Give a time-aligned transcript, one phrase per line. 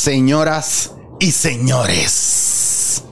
[0.00, 3.04] señoras y señores.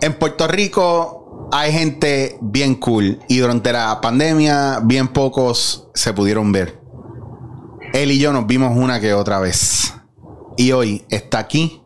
[0.00, 6.50] En Puerto Rico hay gente bien cool y durante la pandemia bien pocos se pudieron
[6.50, 6.80] ver.
[7.92, 9.94] Él y yo nos vimos una que otra vez.
[10.56, 11.80] Y hoy está aquí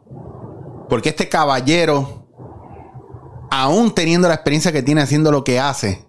[0.89, 2.27] porque este caballero,
[3.51, 6.03] aún teniendo la experiencia que tiene haciendo lo que hace,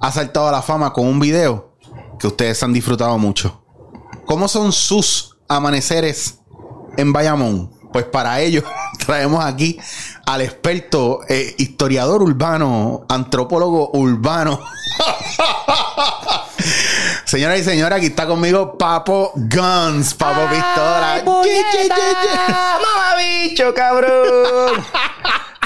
[0.00, 1.76] ha saltado a la fama con un video
[2.20, 3.64] que ustedes han disfrutado mucho.
[4.26, 6.39] ¿Cómo son sus amaneceres
[6.96, 7.70] en Bayamón?
[7.92, 8.62] Pues para ello
[9.06, 9.78] traemos aquí
[10.26, 14.60] al experto eh, historiador urbano, antropólogo urbano.
[17.24, 21.22] Señoras y señores, aquí está conmigo Papo Guns, Papo Pistola.
[21.24, 24.84] ¡Mamá bicho, cabrón!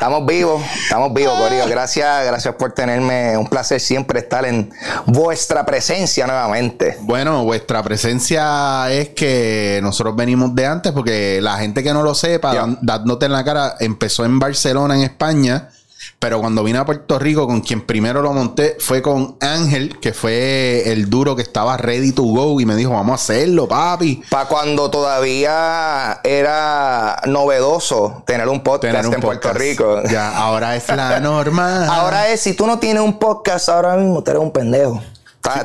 [0.05, 1.67] Estamos vivos, estamos vivos, Corillo.
[1.67, 3.39] Gracias, gracias por tenerme.
[3.39, 4.71] Un placer siempre estar en
[5.07, 6.99] vuestra presencia nuevamente.
[7.01, 12.15] Bueno, vuestra presencia es que nosotros venimos de antes, porque la gente que no lo
[12.15, 15.71] sepa, dan- dándote en la cara, empezó en Barcelona, en España.
[16.18, 20.15] Pero cuando vine a Puerto Rico, con quien primero lo monté fue con Ángel, que
[20.15, 24.23] fue el duro que estaba ready to go y me dijo, vamos a hacerlo, papi.
[24.30, 29.52] Para cuando todavía era novedoso tener un podcast Tener un en Puerto.
[29.52, 30.02] Rico.
[30.10, 31.87] Ya, ahora es la norma.
[31.87, 35.02] Ahora es, si tú no tienes un podcast ahora mismo, tú eres un pendejo.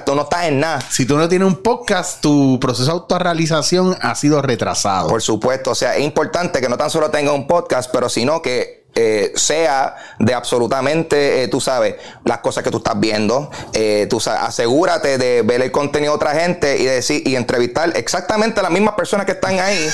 [0.06, 0.82] Tú no estás en nada.
[0.90, 5.08] Si tú no tienes un podcast, tu proceso de autorrealización ha sido retrasado.
[5.08, 8.42] Por supuesto, o sea, es importante que no tan solo tenga un podcast, pero sino
[8.42, 11.96] que eh, sea de absolutamente, eh, tú sabes,
[12.26, 13.50] las cosas que tú estás viendo.
[13.74, 17.92] Eh, tú sabes, asegúrate de ver el contenido de otra gente y decir y entrevistar
[17.96, 19.90] exactamente a las mismas personas que están ahí.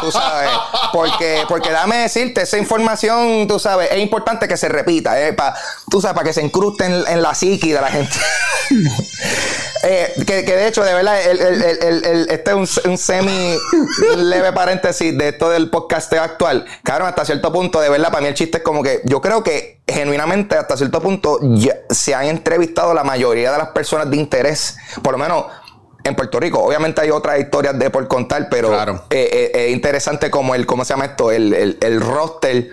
[0.00, 0.50] tú sabes,
[0.92, 5.54] porque, porque dame decirte, esa información, tú sabes, es importante que se repita, pa-
[5.90, 8.16] tú sabes, para que se incruste en, la psiqui de la gente.
[9.82, 13.56] Que, que de hecho, de verdad, este es un, un semi
[14.16, 16.66] leve paréntesis de esto del podcast actual.
[16.82, 19.42] Claro, hasta cierto punto, de verdad, para mí el chiste es como que yo creo
[19.42, 24.16] que genuinamente hasta cierto punto ya se han entrevistado la mayoría de las personas de
[24.16, 25.44] interés, por lo menos
[26.02, 26.58] en Puerto Rico.
[26.60, 29.04] Obviamente hay otras historias de por contar, pero Claro.
[29.10, 31.30] eh, eh, es interesante como el, ¿cómo se llama esto?
[31.30, 32.70] El, el, el roster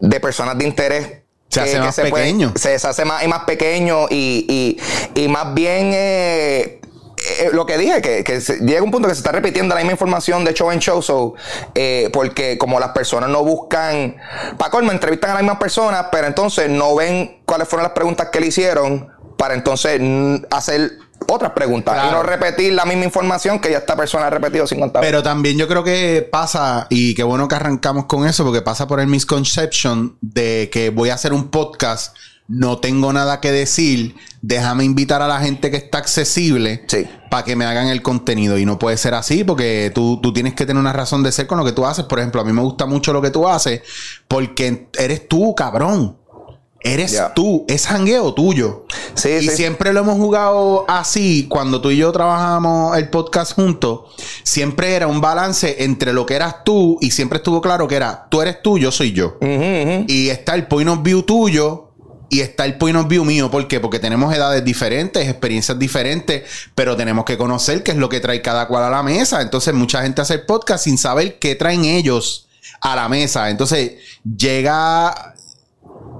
[0.00, 1.08] de personas de interés.
[1.48, 2.52] Se hace más puede- pequeño.
[2.56, 4.78] se, se hace más y más pequeño y,
[5.14, 6.80] y, y más bien eh,
[7.24, 9.80] eh, lo que dije, que, que se- llega un punto que se está repitiendo la
[9.80, 11.34] misma información de show en show, so,
[11.74, 14.16] eh, porque como las personas no buscan,
[14.58, 18.28] para colmo, entrevistan a las mismas personas, pero entonces no ven cuáles fueron las preguntas
[18.30, 20.00] que le hicieron para entonces
[20.50, 20.92] hacer
[21.26, 22.08] otras preguntas Claro.
[22.08, 25.10] y no repetir la misma información que ya esta persona ha repetido 50 veces.
[25.10, 28.86] Pero también yo creo que pasa, y qué bueno que arrancamos con eso, porque pasa
[28.86, 32.14] por el misconception de que voy a hacer un podcast,
[32.46, 37.06] no tengo nada que decir, déjame invitar a la gente que está accesible Sí.
[37.30, 38.58] para que me hagan el contenido.
[38.58, 41.46] Y no puede ser así, porque tú, tú tienes que tener una razón de ser
[41.46, 42.04] con lo que tú haces.
[42.04, 43.80] Por ejemplo, a mí me gusta mucho lo que tú haces,
[44.28, 46.18] porque eres tú, cabrón.
[46.86, 48.84] Eres tú, es jangueo tuyo.
[49.14, 49.56] Sí, y sí.
[49.56, 51.46] siempre lo hemos jugado así.
[51.48, 54.00] Cuando tú y yo trabajamos el podcast juntos,
[54.42, 58.26] siempre era un balance entre lo que eras tú y siempre estuvo claro que era
[58.28, 59.38] tú eres tú, yo soy yo.
[59.40, 61.83] Y está el point of view tuyo
[62.34, 63.48] y está el point of view mío.
[63.48, 63.78] ¿Por qué?
[63.78, 66.42] Porque tenemos edades diferentes, experiencias diferentes,
[66.74, 69.40] pero tenemos que conocer qué es lo que trae cada cual a la mesa.
[69.40, 72.48] Entonces, mucha gente hace el podcast sin saber qué traen ellos
[72.80, 73.50] a la mesa.
[73.50, 73.92] Entonces,
[74.24, 75.34] llega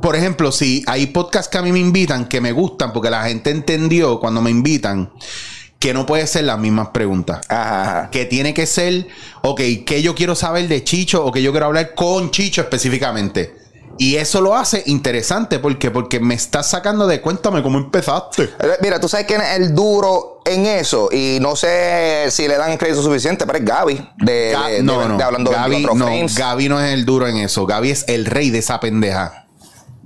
[0.01, 3.25] por ejemplo, si hay podcasts que a mí me invitan que me gustan porque la
[3.25, 5.11] gente entendió cuando me invitan
[5.81, 7.45] que no puede ser las mismas preguntas.
[7.49, 8.09] Ajá.
[8.13, 9.09] Que tiene que ser,
[9.43, 13.64] ok, ¿qué yo quiero saber de Chicho o que yo quiero hablar con Chicho específicamente?
[13.99, 18.45] Y eso lo hace interesante porque porque me estás sacando de cuéntame cómo empezaste.
[18.45, 22.57] Eh, Mira, tú sabes quién es el duro en eso y no sé si le
[22.57, 25.83] dan crédito suficiente, pero es Gaby de, Ga- de- no, de- no, de hablando Gaby,
[25.87, 26.07] de no.
[26.37, 27.67] Gaby no es el duro en eso.
[27.67, 29.44] Gaby es el rey de esa pendeja.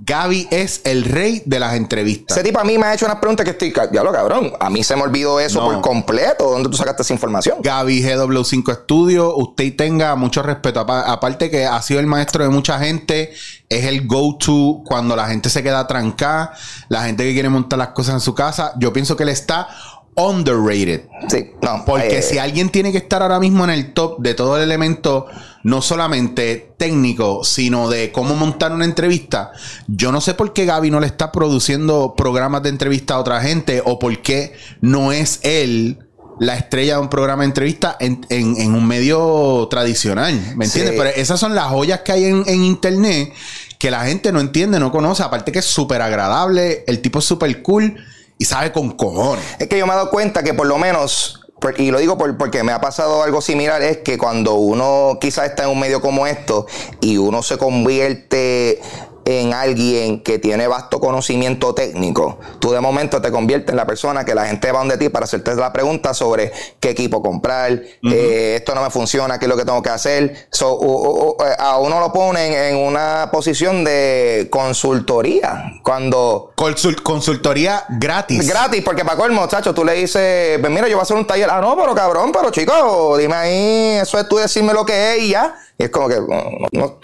[0.08, 2.36] Gaby es el rey de las entrevistas.
[2.36, 4.82] Ese tipo a mí me ha hecho unas preguntas que estoy, diablo cabrón, a mí
[4.82, 5.66] se me olvidó eso No.
[5.66, 6.50] por completo.
[6.50, 7.58] ¿Dónde tú sacaste esa información?
[7.62, 10.80] Gaby GW5 Studio, usted tenga mucho respeto.
[10.80, 13.32] Apa- Aparte que ha sido el maestro de mucha gente,
[13.68, 16.54] es el go-to cuando la gente se queda trancada,
[16.88, 18.72] la gente que quiere montar las cosas en su casa.
[18.78, 19.68] Yo pienso que él está
[20.14, 21.02] underrated.
[21.28, 21.84] Sí, no.
[21.84, 24.62] Porque eh, si alguien tiene que estar ahora mismo en el top de todo el
[24.64, 25.26] elemento,
[25.62, 29.52] no solamente técnico, sino de cómo montar una entrevista,
[29.86, 33.40] yo no sé por qué Gaby no le está produciendo programas de entrevista a otra
[33.40, 35.98] gente o por qué no es él
[36.40, 40.34] la estrella de un programa de entrevista en, en- en un medio tradicional.
[40.56, 40.92] ¿Me entiendes?
[40.94, 40.98] Sí.
[40.98, 43.32] Pero esas son las joyas que hay en, en internet
[43.78, 45.22] que la gente no entiende, no conoce.
[45.24, 47.96] Aparte que es súper agradable, el tipo es súper cool
[48.38, 49.44] y sabe con cojones.
[49.58, 51.40] Es que yo me he dado cuenta que por lo menos
[51.76, 55.64] y lo digo porque me ha pasado algo similar, es que cuando uno quizás está
[55.64, 56.66] en un medio como esto
[57.00, 58.80] y uno se convierte
[59.28, 64.24] en alguien que tiene vasto conocimiento técnico, tú de momento te conviertes en la persona
[64.24, 68.54] que la gente va donde ti para hacerte la pregunta sobre qué equipo comprar, eh,
[68.56, 70.24] esto no me funciona, qué es lo que tengo que hacer.
[70.24, 75.72] Eh, a uno lo ponen en una posición de consultoría.
[75.82, 76.54] Cuando.
[77.02, 78.48] consultoría gratis.
[78.48, 81.26] Gratis, porque para colmo, muchacho, tú le dices, pues mira, yo voy a hacer un
[81.26, 81.50] taller.
[81.50, 85.22] Ah, no, pero cabrón, pero chico, dime ahí, eso es tú decirme lo que es
[85.22, 85.54] y ya.
[85.76, 86.16] Y es como que.
[86.16, 86.98] no, no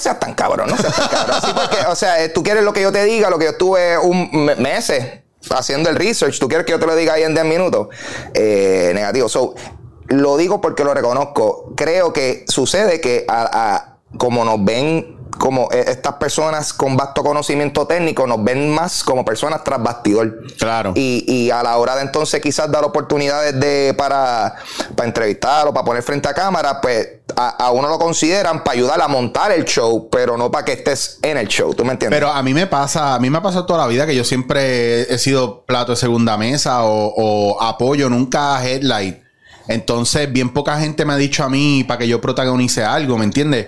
[0.00, 1.36] seas tan cabrón, no seas tan cabrón.
[1.88, 4.30] o sea, eh, tú quieres lo que yo te diga, lo que yo estuve un
[4.58, 7.88] meses haciendo el research, tú quieres que yo te lo diga ahí en 10 minutos.
[8.34, 9.28] Eh, negativo.
[9.28, 9.54] So,
[10.08, 11.72] lo digo porque lo reconozco.
[11.76, 17.86] Creo que sucede que a, como nos ven como e, estas personas con vasto conocimiento
[17.86, 20.42] técnico nos ven más como personas tras bastidor.
[20.58, 20.92] Claro.
[20.94, 24.56] Y, y a la hora de entonces quizás dar oportunidades de para,
[24.96, 29.00] para entrevistar o para poner frente a cámara, pues a, uno lo consideran para ayudar
[29.00, 31.74] a montar el show, pero no para que estés en el show.
[31.74, 32.16] ¿Tú me entiendes?
[32.16, 34.24] Pero a mí me pasa, a mí me ha pasado toda la vida que yo
[34.24, 39.22] siempre he sido plato de segunda mesa o, o apoyo, nunca headlight.
[39.68, 43.24] Entonces, bien poca gente me ha dicho a mí para que yo protagonice algo, ¿me
[43.24, 43.66] entiendes?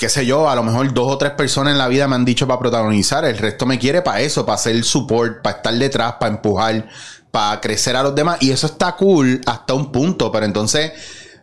[0.00, 2.24] Qué sé yo, a lo mejor dos o tres personas en la vida me han
[2.24, 5.74] dicho para protagonizar, el resto me quiere para eso, para hacer el support, para estar
[5.74, 6.88] detrás, para empujar,
[7.30, 8.38] para crecer a los demás.
[8.40, 10.92] Y eso está cool hasta un punto, pero entonces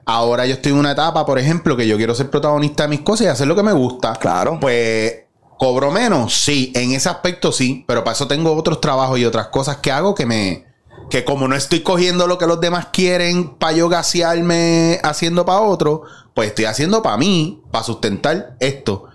[0.06, 3.02] ahora yo estoy en una etapa, por ejemplo, que yo quiero ser protagonista de mis
[3.02, 4.14] cosas y hacer lo que me gusta.
[4.16, 4.58] Claro.
[4.60, 5.14] Pues
[5.60, 6.36] ¿Cobro menos?
[6.36, 9.92] Sí, en ese aspecto sí, pero para eso tengo otros trabajos y otras cosas que
[9.92, 10.66] hago que me.
[11.12, 15.62] que como no estoy cogiendo lo que los demás quieren para yo gasearme haciendo para
[15.62, 16.04] otro,
[16.38, 19.06] pues estoy haciendo para mí, para sustentar esto.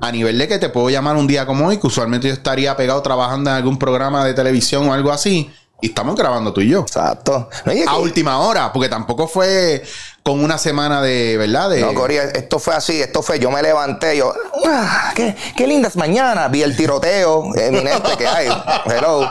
[0.00, 2.76] A nivel de que te puedo llamar un día como hoy, que usualmente yo estaría
[2.76, 5.48] pegado trabajando en algún programa de televisión o algo así,
[5.80, 6.80] y estamos grabando tú y yo.
[6.80, 7.48] Exacto.
[7.86, 9.84] a última hora, porque tampoco fue
[10.22, 11.70] con una semana de, ¿verdad?
[11.70, 11.80] De...
[11.80, 14.32] No, Cory, esto fue así, esto fue, yo me levanté, yo,
[14.66, 18.48] ah, qué, qué lindas mañanas, vi el tiroteo eminente que hay,
[18.86, 19.28] hello,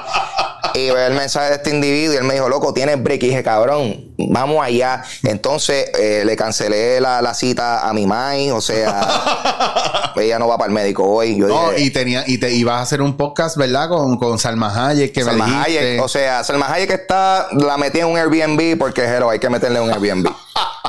[0.73, 3.23] y ve el mensaje de este individuo y él me dijo, loco, tienes break.
[3.23, 5.03] Y dije, cabrón, vamos allá.
[5.23, 10.67] Entonces eh, le cancelé la, cita a mi mai, o sea, ella no va para
[10.67, 11.37] el médico hoy.
[11.37, 13.89] Yo no, y tenía, y te ibas a hacer un podcast, ¿verdad?
[13.89, 17.99] Con, con Salma Hayek, que Salma me Hayek, o sea, Salma Hayek está, la metí
[17.99, 20.29] en un Airbnb porque, hello, hay que meterle un Airbnb.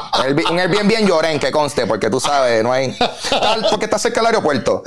[0.51, 2.97] un Airbnb en Lloren, que conste, porque tú sabes, no hay.
[3.71, 4.83] Porque está cerca del aeropuerto.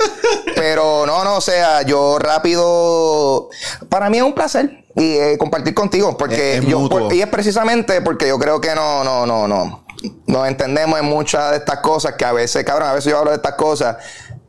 [0.54, 3.50] Pero no, no, o sea, yo rápido.
[3.88, 6.88] Para mí es un placer y eh, compartir contigo, porque yo.
[7.10, 9.84] y es precisamente porque yo creo que no, no, no, no.
[10.26, 13.30] Nos entendemos en muchas de estas cosas que a veces, cabrón, a veces yo hablo
[13.30, 13.96] de estas cosas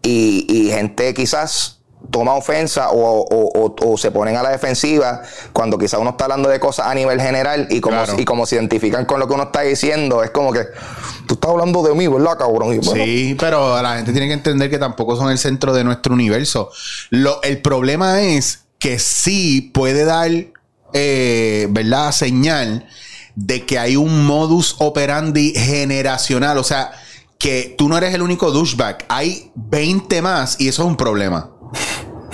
[0.01, 1.76] y, y gente quizás
[2.11, 5.21] toma ofensa o, se ponen a la defensiva
[5.51, 8.55] cuando quizás uno está hablando de cosas a nivel general y como, y como se
[8.55, 10.65] identifican con lo que uno está diciendo, es como que
[11.27, 12.81] tú estás hablando de mí, ¿verdad, cabrón?
[12.83, 16.71] sí, pero la gente tiene que entender que tampoco son el centro de nuestro universo.
[17.09, 20.29] Lo, el problema es que sí puede dar,
[20.93, 22.87] eh, ¿verdad?, señal
[23.35, 26.57] de que hay un modus operandi generacional.
[26.57, 26.91] O sea,
[27.37, 29.05] que tú no eres el único douchebag.
[29.09, 31.51] Hay 20 más y eso es un problema.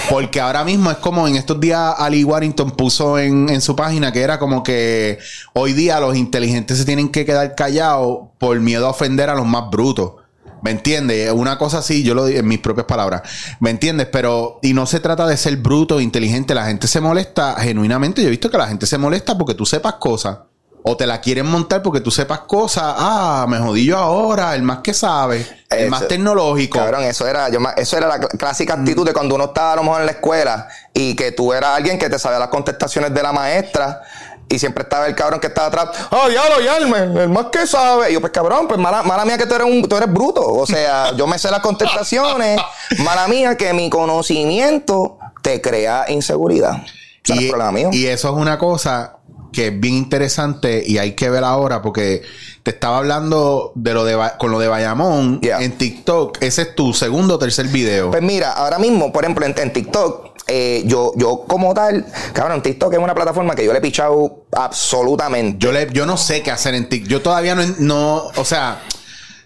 [0.10, 4.22] Porque ahora mismo es como en estos días Ali Warrington puso en, su página que
[4.22, 5.18] era como que
[5.54, 9.46] hoy día los inteligentes se tienen que quedar callados por miedo a ofender a los
[9.46, 10.14] más brutos.
[10.62, 11.32] ¿Me entiendes?
[11.32, 13.22] Una cosa así, yo lo digo en mis propias palabras.
[13.60, 14.08] ¿Me entiendes?
[14.12, 16.56] Pero, y no se trata de ser bruto, inteligente.
[16.56, 18.22] La gente se molesta genuinamente.
[18.22, 20.38] Yo he visto que la gente se molesta porque tú sepas cosas.
[20.86, 22.84] O te la quieren montar porque tú sepas cosas.
[22.98, 26.78] Ah, me jodí yo ahora, el más que sabe, el más tecnológico.
[26.78, 29.84] Cabrón, eso era, yo, eso era la clásica actitud de cuando uno estaba a lo
[29.84, 33.24] mejor en la escuela y que tú eras alguien que te sabía las contestaciones de
[33.24, 34.02] la maestra.
[34.50, 35.90] Y siempre estaba el cabrón que estaba atrás.
[36.12, 37.18] ¡Oh, diablo, Yarmen!
[37.18, 38.12] El más que sabe.
[38.12, 40.46] Y yo, pues cabrón, pues mala, mala mía que tú eres, un, tú eres bruto.
[40.46, 42.62] O sea, yo me sé las contestaciones.
[43.00, 46.84] mala mía que mi conocimiento te crea inseguridad.
[47.26, 49.18] y, y eso es una cosa
[49.54, 52.24] que es bien interesante y hay que ver ahora porque
[52.64, 56.42] te estaba hablando de lo de con lo de Bayamón en TikTok.
[56.42, 58.12] Ese es tu segundo o tercer video.
[58.12, 62.94] Pues mira, ahora mismo, por ejemplo, en, TikTok, eh, yo, yo como tal, cabrón, TikTok
[62.94, 65.58] es una plataforma que yo le he pichado absolutamente.
[65.60, 67.10] Yo, le, yo no sé qué hacer en TikTok.
[67.10, 68.82] Yo todavía no, no o sea...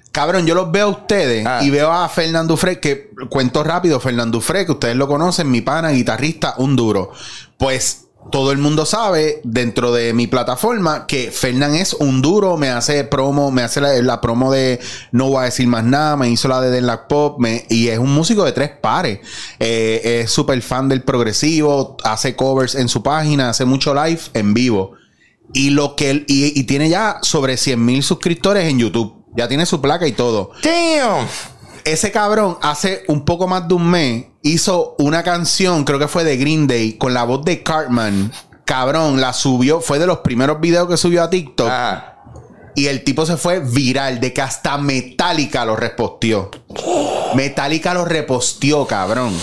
[0.10, 1.60] Cabrón, yo los veo a ustedes ah.
[1.62, 5.62] y veo a Fernando Fre, que cuento rápido, Fernando Fre, que ustedes lo conocen, mi
[5.62, 7.12] pana, guitarrista, un duro.
[7.60, 12.70] Pues todo el mundo sabe dentro de mi plataforma que Fernán es un duro, me
[12.70, 14.80] hace promo, me hace la, promo de
[15.12, 18.14] No voy a decir más nada, me hizo la de Den Pop y es un
[18.14, 19.20] músico de tres pares.
[19.60, 24.54] Eh, es súper fan del progresivo, hace covers en su página, hace mucho live en
[24.54, 24.94] vivo.
[25.54, 29.26] Y lo que y, y tiene ya sobre 100 mil suscriptores en YouTube.
[29.36, 30.52] Ya tiene su placa y todo.
[30.64, 31.28] Damn.
[31.88, 36.26] Ese cabrón hace un poco más de un mes hizo una canción, creo que fue
[36.26, 38.30] de Green Day, con la voz de Cartman.
[38.66, 41.70] Cabrón, la subió, fue de los primeros videos que subió a TikTok.
[41.70, 42.16] Ajá.
[42.76, 46.52] Y el tipo se fue viral de que hasta Metallica lo reposteó.
[47.36, 49.34] Metallica lo reposteó, cabrón.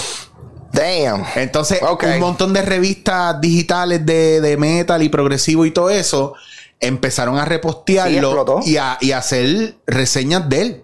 [0.70, 1.24] Damn.
[1.36, 6.34] Entonces, un montón de revistas digitales de, de metal y progresivo y todo eso
[6.78, 10.83] empezaron a repostearlo y, a, y a hacer reseñas de él.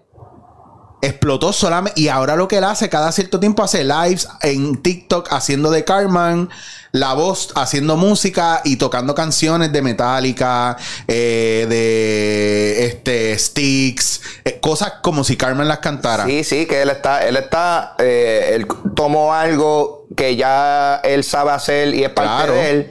[1.02, 2.00] Explotó solamente.
[2.00, 5.84] Y ahora lo que él hace, cada cierto tiempo hace lives en TikTok haciendo de
[5.84, 6.50] Carman,
[6.92, 10.76] la voz haciendo música y tocando canciones de Metallica,
[11.08, 16.26] eh, de este Sticks, eh, cosas como si Carmen las cantara.
[16.26, 21.52] Sí, sí, que él está, él está, eh, él tomó algo que ya él sabe
[21.52, 22.52] hacer y es parte Claro.
[22.54, 22.90] de él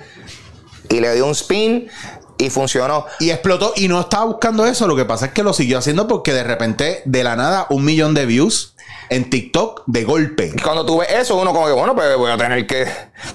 [0.90, 1.88] y le dio un spin
[2.40, 3.06] y funcionó.
[3.20, 4.88] Y explotó y no estaba buscando eso.
[4.88, 7.86] Lo que pasa es que lo siguió haciendo porque de repente, de la nada, un
[7.86, 8.76] millón de views
[9.10, 10.52] en TikTok de golpe.
[10.56, 12.86] Y cuando tú ves eso, uno como que, bueno, pues voy a tener que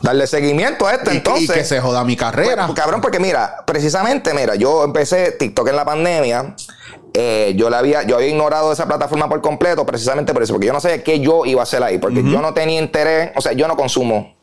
[0.03, 1.13] darle seguimiento a esto.
[1.13, 2.67] Y- entonces, y que se joda mi carrera.
[2.67, 6.57] Pues, cabrón, porque mira, precisamente, mira, yo empecé TikTok en la pandemia.
[7.17, 10.67] eh, yo la había, yo había ignorado esa plataforma por completo, precisamente por eso, porque
[10.67, 13.41] yo no sabía qué yo iba a hacer ahí, porque yo no tenía interés, o
[13.41, 14.35] sea, yo no consumo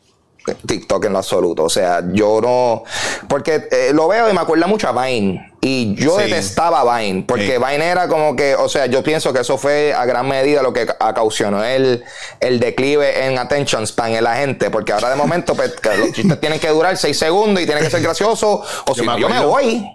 [0.66, 2.84] TikTok en lo absoluto, o sea, yo no,
[3.28, 6.24] porque eh, lo veo y me acuerda mucho a Vine, y yo Sí.
[6.24, 7.52] detestaba Vine, porque Sí.
[7.64, 10.72] Vine era como que, o sea, yo pienso que eso fue a gran medida lo
[10.72, 12.02] que ocasionó el,
[12.40, 16.40] el declive en attention span en la gente, porque ahora de momento pues, los chistes
[16.40, 19.28] tienen que durar seis segundos y tienen que ser graciosos, o si me no, yo
[19.28, 19.86] me voy.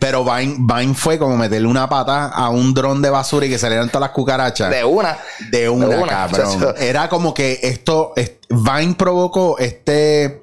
[0.00, 3.58] Pero Vine, Vine fue como meterle una pata a un dron de basura y que
[3.58, 4.70] salieran todas las cucarachas.
[4.70, 5.16] De una.
[5.50, 6.06] De una, De una.
[6.08, 6.74] cabrón.
[6.78, 10.42] Era como que esto, es- Vine provocó este,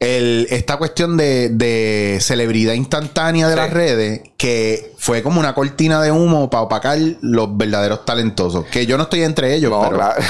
[0.00, 3.60] el, esta cuestión de, de celebridad instantánea de Sí.
[3.60, 8.64] las redes, que fue como una cortina de humo para opacar los verdaderos talentosos.
[8.66, 10.22] Que yo no estoy entre ellos, No, pero, claro.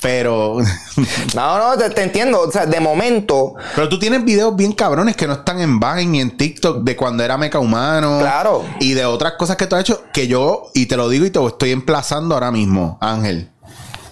[0.00, 0.58] Pero,
[1.34, 2.42] No, no, te, te entiendo.
[2.42, 6.06] O sea, de momento, pero tú tienes videos bien cabrones que no están en Vine
[6.06, 8.18] ni en TikTok de cuando era Meca Humano.
[8.20, 8.64] Claro.
[8.80, 11.30] Y de otras cosas que tú has hecho que yo, y te lo digo y
[11.30, 13.50] te lo estoy emplazando ahora mismo, Ángel.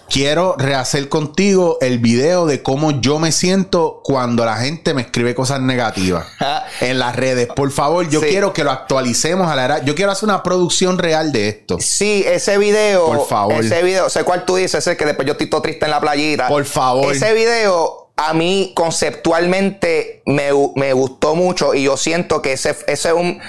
[0.08, 5.34] Quiero rehacer contigo el video de cómo yo me siento cuando la gente me escribe
[5.34, 6.26] cosas negativas
[6.80, 7.48] en las redes.
[7.48, 8.26] Por favor, yo Sí.
[8.28, 9.84] quiero que lo actualicemos a la era.
[9.84, 11.78] Yo quiero hacer una producción real de esto.
[11.80, 13.06] sí, ese video.
[13.06, 13.64] Por favor.
[13.64, 16.00] Ese video, sé cuál tú dices, ese que después yo estoy todo triste en la
[16.00, 16.48] playita.
[16.48, 17.12] Por favor.
[17.12, 18.04] Ese video.
[18.18, 23.40] A mí conceptualmente me, me gustó mucho y yo siento que ese, ese es un...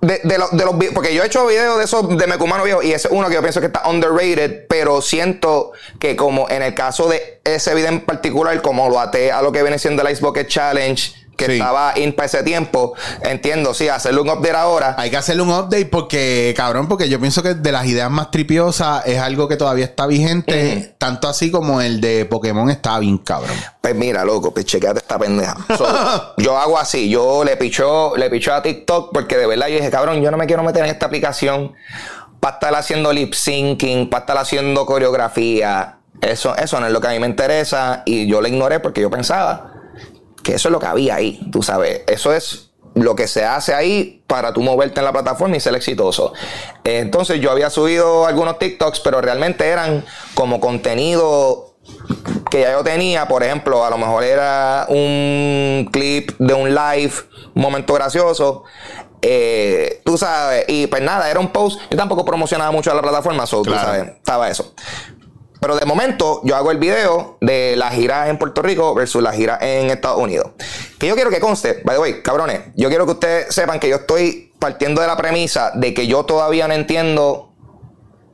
[0.00, 2.82] De, de los, de los porque yo he hecho videos de esos de Mecumano viejo
[2.82, 6.62] y ese es uno que yo pienso que está underrated, pero siento que como en
[6.62, 10.02] el caso de ese video en particular, como lo até a lo que viene siendo
[10.02, 11.52] el Ice Bucket Challenge, que Sí.
[11.52, 14.94] estaba in para ese tiempo, entiendo, sí, hacerle un update ahora.
[14.98, 18.30] Hay que hacerle un update porque, cabrón, porque yo pienso que de las ideas más
[18.30, 23.18] tripiosas es algo que todavía está vigente, tanto así como el de Pokémon está bien,
[23.18, 23.56] cabrón.
[23.80, 25.56] Pues mira, loco, pues chequeate esta pendeja.
[25.76, 25.86] So,
[26.38, 29.90] yo hago así, yo le picho, le picho a TikTok porque de verdad yo dije,
[29.90, 31.72] cabrón, yo no me quiero meter en esta aplicación
[32.40, 35.98] para estar haciendo lip syncing, para estar haciendo coreografía.
[36.20, 39.00] Eso, eso no es lo que a mí me interesa y yo le ignoré porque
[39.02, 39.72] yo pensaba
[40.46, 42.02] que eso es lo que había ahí, tú sabes.
[42.06, 45.74] Eso es lo que se hace ahí para tú moverte en la plataforma y ser
[45.74, 46.32] exitoso.
[46.84, 51.74] Entonces yo había subido algunos TikToks, pero realmente eran como contenido
[52.50, 57.12] que ya yo tenía, por ejemplo, a lo mejor era un clip de un live,
[57.54, 58.62] un momento gracioso.
[59.22, 61.80] eh, tú sabes, y pues nada, era un post.
[61.90, 63.80] Yo tampoco promocionaba mucho a la plataforma, so, Claro.
[63.80, 64.72] tú sabes, estaba eso.
[65.66, 69.32] Pero de momento yo hago el video de la gira en Puerto Rico versus la
[69.32, 70.52] gira en Estados Unidos.
[70.96, 73.88] Que yo quiero que conste, by the way, cabrones, yo quiero que ustedes sepan que
[73.88, 77.52] yo estoy partiendo de la premisa de que yo todavía no entiendo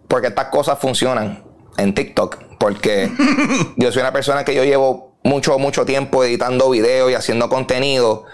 [0.08, 1.42] por qué estas cosas funcionan
[1.78, 2.36] en TikTok.
[2.58, 3.10] Porque
[3.78, 8.26] yo soy una persona que yo llevo mucho, mucho tiempo editando videos y haciendo contenido.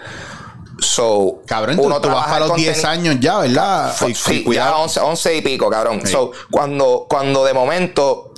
[0.81, 3.93] So, Cabrón, tú, tú vas el los 10 contenido- años ya, ¿verdad?
[4.13, 6.01] Sí, ya 11, 11 y pico, cabrón.
[6.03, 6.11] Sí.
[6.11, 8.28] So, cuando, cuando de momento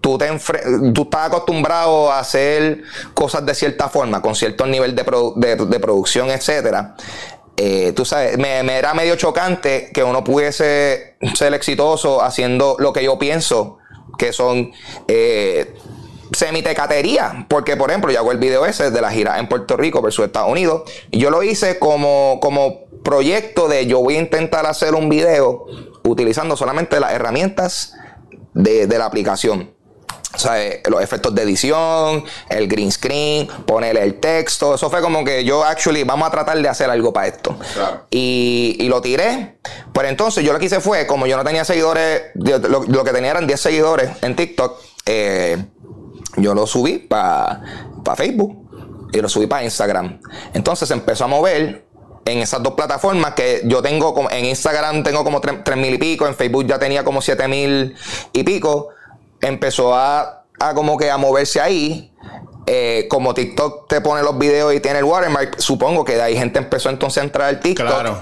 [0.00, 0.28] tú, te
[0.94, 2.82] tú estás acostumbrado a hacer
[3.14, 6.94] cosas de cierta forma, con cierto nivel de, produ- de producción, etcétera.
[7.56, 12.92] eh, tú sabes, me, me era medio chocante que uno pudiese ser exitoso haciendo lo
[12.92, 13.76] que yo pienso
[14.18, 14.72] que son
[15.08, 15.74] eh,
[16.32, 17.46] semitecatería.
[17.48, 20.24] Porque, por ejemplo, yo hago el video ese de la gira en Puerto Rico versus
[20.26, 20.82] Estados Unidos.
[21.10, 25.66] Y yo lo hice como, como proyecto de yo voy a intentar hacer un video
[26.04, 27.94] utilizando solamente las herramientas
[28.54, 29.70] de, de la aplicación.
[30.32, 34.74] O sea, eh, los efectos de edición, el green screen, ponerle el texto.
[34.74, 37.56] Eso fue como que yo, actually, vamos a tratar de hacer algo para esto.
[38.10, 39.58] Y, y, lo tiré.
[39.92, 43.32] Pero entonces yo lo que hice fue, como yo no tenía seguidores, lo, que tenía
[43.32, 45.64] eran 10 seguidores en TikTok, eh,
[46.36, 47.62] yo lo subí para
[48.16, 48.70] Facebook
[49.12, 50.20] y lo subí para Instagram.
[50.54, 51.86] Entonces empezó a mover
[52.24, 56.26] en esas dos plataformas que yo tengo, en Instagram tengo como 3 mil y pico,
[56.28, 57.96] en Facebook ya tenía como 7 mil
[58.32, 58.90] y pico
[59.40, 62.12] empezó a, a como que a moverse ahí.
[62.66, 66.36] Eh, como TikTok te pone los videos y tiene el watermark, supongo que de ahí
[66.36, 67.86] gente empezó entonces a entrar al TikTok.
[67.86, 68.20] Claro.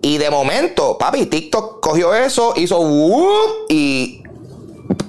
[0.00, 2.80] Y de momento, papi, TikTok cogió eso, hizo
[3.68, 4.22] y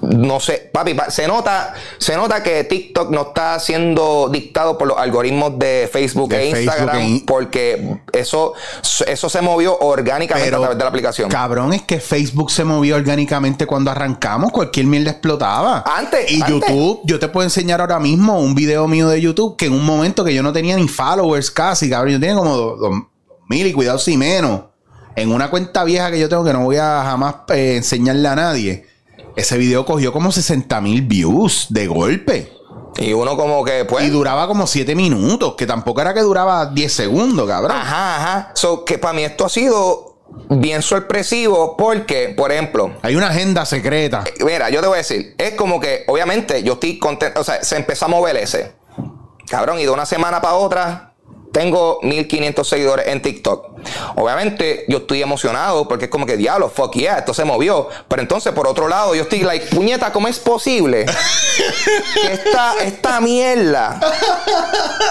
[0.09, 4.97] no sé, papi, se nota, se nota que TikTok no está siendo dictado por los
[4.97, 8.53] algoritmos de Facebook e Instagram, porque eso,
[9.05, 11.29] eso se movió orgánicamente a través de la aplicación.
[11.29, 15.83] Cabrón, es que Facebook se movió orgánicamente cuando arrancamos, cualquier mierda explotaba.
[15.85, 16.31] Antes.
[16.31, 19.73] Y YouTube, yo te puedo enseñar ahora mismo un video mío de YouTube que en
[19.73, 22.95] un momento que yo no tenía ni followers casi, cabrón, yo tenía como dos,
[23.47, 24.61] mil y cuidado si menos.
[25.15, 28.35] En una cuenta vieja que yo tengo que no voy a jamás eh, enseñarle a
[28.35, 28.98] nadie
[29.39, 32.53] ese video cogió como 60 mil views de golpe.
[32.97, 34.05] Y uno como que, pues...
[34.05, 37.77] Y duraba como 7 minutos, que tampoco era que duraba 10 segundos, cabrón.
[37.77, 38.51] Ajá, ajá.
[38.55, 40.17] So, que para mí esto ha sido
[40.49, 42.91] bien sorpresivo porque, por ejemplo...
[43.01, 44.23] Hay una agenda secreta.
[44.25, 47.43] Eh, mira, yo te voy a decir, es como que, obviamente, yo estoy contento, o
[47.43, 48.73] sea, se empezó a mover ese.
[49.49, 51.08] Cabrón, y de una semana para otra,
[51.51, 53.67] tengo 1500 seguidores en TikTok.
[54.15, 57.89] Obviamente yo estoy emocionado porque es como que diablo, fuck yeah, esto se movió.
[58.07, 63.21] Pero entonces por otro lado yo estoy like, puñeta, ¿cómo es posible que esta, esta
[63.21, 63.99] mierda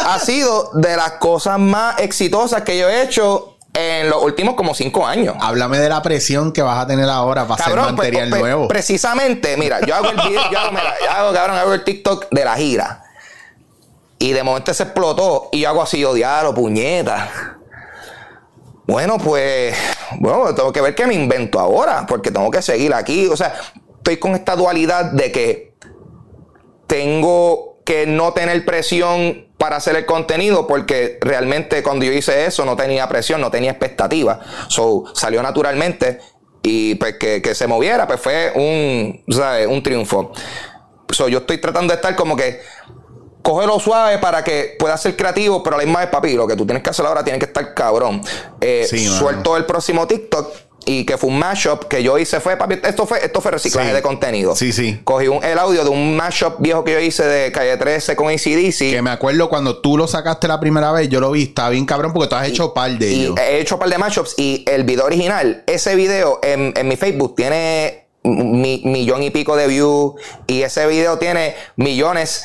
[0.06, 4.74] ha sido de las cosas más exitosas que yo he hecho en los últimos como
[4.74, 5.36] cinco años.
[5.40, 8.68] Háblame de la presión que vas a tener ahora para hacer pues, material pues, nuevo.
[8.68, 12.26] Precisamente, mira, yo hago el video, yo hago, mira, yo hago, cabrón, hago el TikTok
[12.30, 13.04] de la gira.
[14.18, 17.58] Y de momento se explotó y yo hago así, odiado, puñeta.
[18.86, 19.76] Bueno, pues,
[20.18, 23.26] bueno, tengo que ver qué me invento ahora, porque tengo que seguir aquí.
[23.26, 23.54] O sea,
[23.98, 25.74] estoy con esta dualidad de que
[26.86, 32.64] tengo que no tener presión para hacer el contenido, porque realmente cuando yo hice eso
[32.64, 34.40] no tenía presión, no tenía expectativa.
[34.68, 36.20] So, salió naturalmente
[36.62, 39.66] y pues que, que se moviera, pues fue un, ¿sabes?
[39.66, 40.32] un triunfo.
[41.10, 42.60] So, yo estoy tratando de estar como que
[43.42, 46.56] cógelo suave para que pueda ser creativo, pero a la misma vez, papi, lo que
[46.56, 48.22] tú tienes que hacer ahora tiene que estar cabrón.
[48.60, 48.86] Eh,
[49.18, 50.52] suelto el próximo TikTok
[50.86, 53.92] y que fue un mashup que yo hice fue, papi, esto fue, esto fue reciclaje
[53.92, 54.56] de contenido.
[54.56, 55.00] Sí, sí.
[55.04, 58.78] Cogí el audio de un mashup viejo que yo hice de Calle 13 con ACDC.
[58.78, 61.84] Que me acuerdo cuando tú lo sacaste la primera vez, yo lo vi, estaba bien
[61.84, 63.34] cabrón porque tú has hecho par de ellos.
[63.38, 67.34] He hecho par de mashups y el video original, ese video en, en mi Facebook
[67.36, 70.14] tiene mi, millón y pico de views
[70.46, 72.44] y ese video tiene millones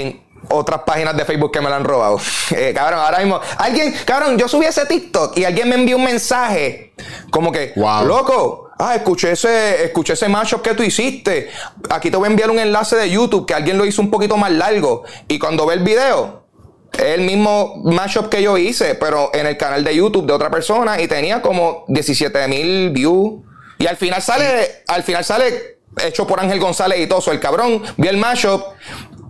[0.00, 2.20] en otras páginas de Facebook que me lo han robado.
[2.56, 6.04] Eh, cabrón, ahora mismo, alguien, cabrón, yo subí ese TikTok y alguien me envió un
[6.04, 6.94] mensaje
[7.30, 8.04] como que, wow.
[8.06, 11.50] loco, ah, escuché ese, escuché ese mashup que tú hiciste.
[11.90, 14.36] Aquí te voy a enviar un enlace de YouTube que alguien lo hizo un poquito
[14.36, 15.02] más largo.
[15.28, 16.44] Y cuando ve el video,
[16.92, 20.50] es el mismo mashup que yo hice, pero en el canal de YouTube de otra
[20.50, 23.42] persona y tenía como 17 mil views.
[23.78, 27.32] Y al final sale, al final sale hecho por Ángel González y todo.
[27.32, 28.62] el cabrón vio el mashup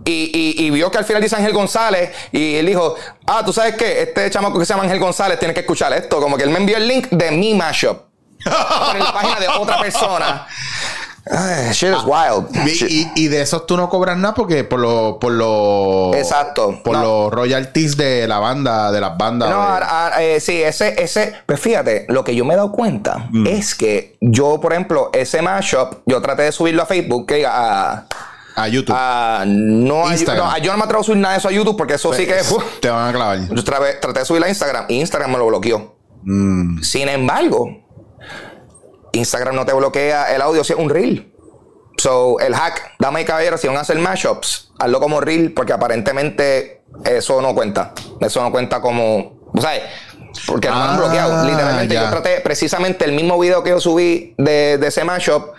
[0.07, 4.03] y, vio que al final dice Ángel González y él dijo, ah, tú sabes qué,
[4.03, 6.19] este chamaco que se llama Ángel González tiene que escuchar esto.
[6.21, 8.07] Como que él me envió el link de mi mashup.
[8.45, 10.47] en la página de otra persona.
[11.73, 12.47] shit is wild.
[13.15, 17.31] Y, de esos tú no cobras nada porque por lo, por lo, exacto, por los
[17.31, 19.49] royalties de la banda, de las bandas.
[19.49, 19.79] No,
[20.19, 23.47] eh, sí, ese, ese, pues fíjate, lo que yo me he dado cuenta mm.
[23.47, 28.05] es que yo, por ejemplo, ese mashup, yo traté de subirlo a Facebook, que a
[28.57, 28.95] a YouTube.
[28.97, 31.77] Ah, no, a, no, yo no me atrevo a subir nada de eso a YouTube
[31.77, 32.53] porque eso sí que es.
[32.81, 33.47] Te van a clavar.
[33.49, 35.95] Yo traté, de subirlo a Instagram y Instagram me lo bloqueó.
[36.23, 36.81] Mm.
[36.81, 37.69] Sin embargo,
[39.11, 41.31] Instagram no te bloquea el audio si es un reel.
[41.97, 45.73] So, el hack, dame y caballero, si van a hacer mashups, hazlo como reel porque
[45.73, 47.93] aparentemente eso no cuenta.
[48.19, 49.37] Eso no cuenta como.
[49.53, 49.71] O sea,
[50.47, 51.45] porque no me han ah, bloqueado.
[51.45, 55.53] Literalmente, yo traté precisamente el mismo video que yo subí de, de ese mashup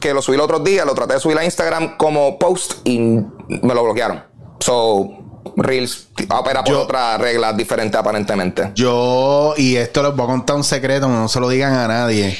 [0.00, 2.98] que lo subí el otro día, lo traté de subir a Instagram como post y
[2.98, 4.22] me lo bloquearon.
[4.60, 5.08] So,
[5.56, 8.72] Reels opera por otras reglas diferentes aparentemente.
[8.74, 12.36] Yo, y esto les voy a contar un secreto, no se lo digan a nadie.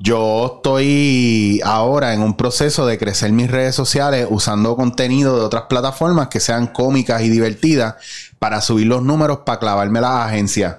[0.00, 5.64] Yo estoy ahora en un proceso de crecer mis redes sociales usando contenido de otras
[5.64, 7.96] plataformas que sean cómicas y divertidas
[8.38, 10.76] para subir los números para clavarme las agencias.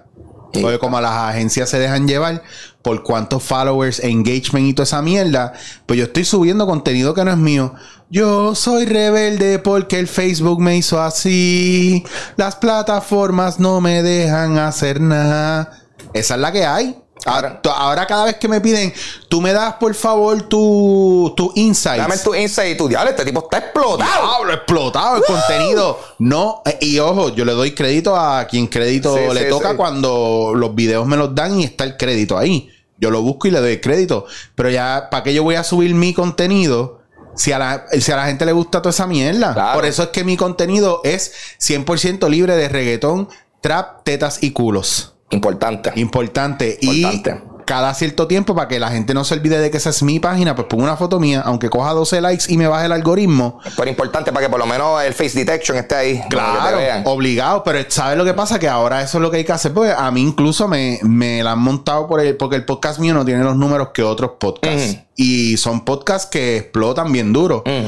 [0.53, 2.41] Porque como las agencias se dejan llevar
[2.81, 5.53] por cuántos followers, engagement y toda esa mierda,
[5.85, 7.73] pues yo estoy subiendo contenido que no es mío.
[8.09, 12.03] Yo soy rebelde porque el Facebook me hizo así.
[12.37, 15.79] Las plataformas no me dejan hacer nada.
[16.13, 16.95] Esa es la que hay.
[17.25, 18.93] Ahora, ahora, cada vez que me piden,
[19.27, 21.97] tú me das por favor tu, tu insights.
[21.97, 23.97] Dame tu insight y tu diablo, este tipo está explotado.
[24.21, 25.99] Diablo, explotado el contenido.
[26.19, 29.71] No, eh, y ojo, yo le doy crédito a quien crédito Sí, le sí, toca
[29.71, 29.75] sí.
[29.75, 32.69] cuando los videos me los dan y está el crédito ahí.
[32.97, 34.25] Yo lo busco y le doy crédito.
[34.55, 36.99] Pero ya, ¿para qué yo voy a subir mi contenido?
[37.35, 39.53] Si a, la, si a la gente le gusta toda esa mierda.
[39.53, 39.75] Claro.
[39.75, 43.29] Por eso es que mi contenido es 100% libre de reggaetón,
[43.61, 45.13] trap, tetas y culos.
[45.31, 45.91] Importante.
[45.95, 46.77] Importante.
[46.81, 47.39] Importante.
[47.41, 50.01] Y cada cierto tiempo, para que la gente no se olvide de que esa es
[50.01, 52.91] mi página, pues pongo una foto mía, aunque coja 12 likes y me baje el
[52.91, 53.59] algoritmo.
[53.77, 56.13] Pero importante para que por lo menos el face detection esté ahí.
[56.13, 56.29] vean.
[56.29, 56.79] Claro,
[57.11, 57.63] obligado.
[57.63, 58.57] Pero ¿sabes lo que pasa?
[58.57, 59.71] Que ahora eso es lo que hay que hacer.
[59.71, 63.13] Pues a mí incluso me, me la han montado por el, porque el podcast mío
[63.13, 64.97] no tiene los números que otros podcasts.
[65.15, 67.61] Y son podcasts que explotan bien duro.
[67.67, 67.85] Mm.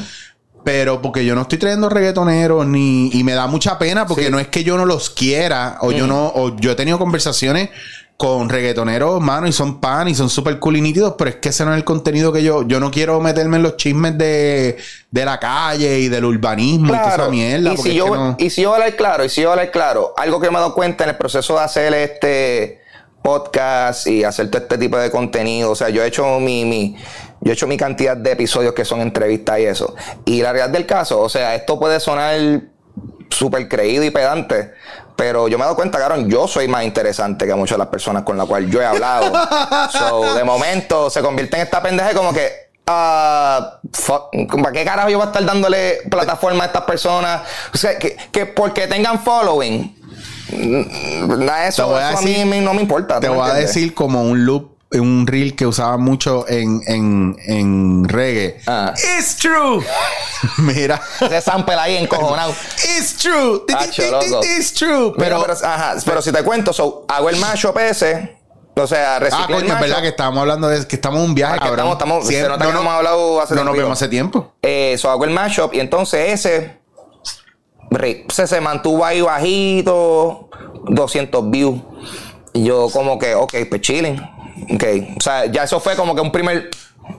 [0.64, 4.30] Pero porque yo no estoy trayendo reggaetoneros ni y me da mucha pena porque Sí.
[4.30, 4.32] Mm.
[4.34, 7.70] no es que yo no los quiera o yo no o yo he tenido conversaciones
[8.16, 11.50] con reggaetoneros, mano, y son pan y son súper cool y nítidos, pero es que
[11.50, 14.78] ese no es el contenido que yo yo no quiero meterme en los chismes de,
[15.10, 17.74] de la calle y del urbanismo y toda esa mierda.
[17.74, 19.72] Y si, es yo, que no- y si yo hablar claro, y si yo hablar
[19.72, 22.82] claro, algo que me he dado cuenta en el proceso de hacer este
[23.24, 26.96] podcast y hacer todo este tipo de contenido, o sea, yo he hecho mi, mi
[27.42, 29.96] yo he hecho mi cantidad de episodios que son entrevistas y eso.
[30.26, 32.62] Y la realidad del caso, o sea, esto puede sonar
[33.30, 34.74] súper creído y pedante,
[35.16, 37.88] pero yo me he dado cuenta, cabrón, yo soy más interesante que muchas de las
[37.88, 39.32] personas con las cuales yo he hablado.
[39.92, 42.52] so, de momento se convierte en esta pendeja como que,
[42.88, 44.30] ah, fuck,
[44.62, 47.42] ¿para qué carajo yo voy a estar dándole plataforma a estas personas?
[47.74, 49.96] O sea, que, que porque tengan following,
[51.28, 53.20] nada de eso, a eso a, mí no me importa.
[53.20, 56.82] Te ¿tú me voy a decir como un loop, un reel que usaba mucho en,
[56.88, 58.60] en, en reggae.
[58.68, 58.94] Ah.
[59.18, 59.82] It's true.
[60.58, 61.02] Mira.
[61.22, 62.54] Ese sample ahí encojonado.
[62.98, 63.64] It's true.
[64.12, 64.42] Loco.
[64.44, 65.14] It's true.
[65.18, 68.38] Pero, Pero, pero, ajá, pero si te cuento, so, hago el mashup ese,
[68.76, 71.26] o sea, ah, reciclo el coño, es verdad que estábamos hablando de que estamos en
[71.26, 71.92] un viaje, Ah, cabrón.
[71.92, 74.54] estamos- estamos- se nota que no hemos hablado hace No nos vemos hace tiempo.
[74.62, 76.80] Eh, so hago el mashup y entonces ese
[78.30, 80.50] se, se mantuvo ahí bajito,
[80.90, 81.80] 200 views.
[82.54, 84.22] Y yo como que, ok, pues chilling.
[84.74, 84.84] Ok,
[85.18, 86.70] o sea, ya eso fue como que un primer...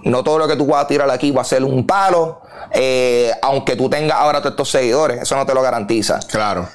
[0.04, 2.40] No todo lo que tú vas a tirar aquí va a ser un palo.
[2.72, 6.20] eh, aunque tú tengas ahora todos estos seguidores, eso no te lo garantiza.
[6.28, 6.68] Claro.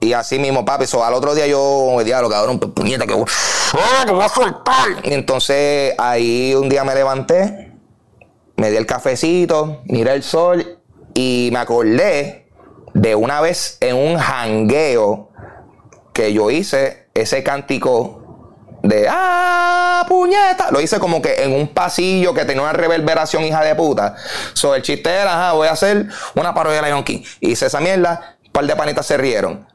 [0.00, 4.24] Y así mismo, papi, so, al otro día yo, diablo, cabrón, puñeta, ¡Ah, que voy
[4.24, 4.88] a soltar.
[5.04, 7.72] Y entonces ahí un día me levanté,
[8.56, 10.78] me di el cafecito, miré el sol
[11.14, 12.48] y me acordé
[12.94, 15.30] de una vez en un jangueo
[16.12, 18.21] que yo hice ese cántico
[18.82, 20.70] de ¡Ah, puñeta!
[20.70, 24.16] Lo hice como que en un pasillo que tenía una reverberación hija de puta.
[24.54, 27.22] So, el chiste era, ajá, voy a hacer una parodia de Lion King.
[27.40, 29.66] Hice esa mierda, un par de panitas se rieron.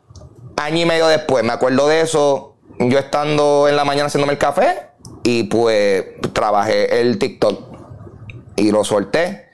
[0.57, 4.39] Año y medio después, me acuerdo de eso, yo estando en la mañana haciéndome el
[4.39, 4.89] café
[5.23, 7.77] y pues trabajé el TikTok
[8.55, 9.49] y lo solté.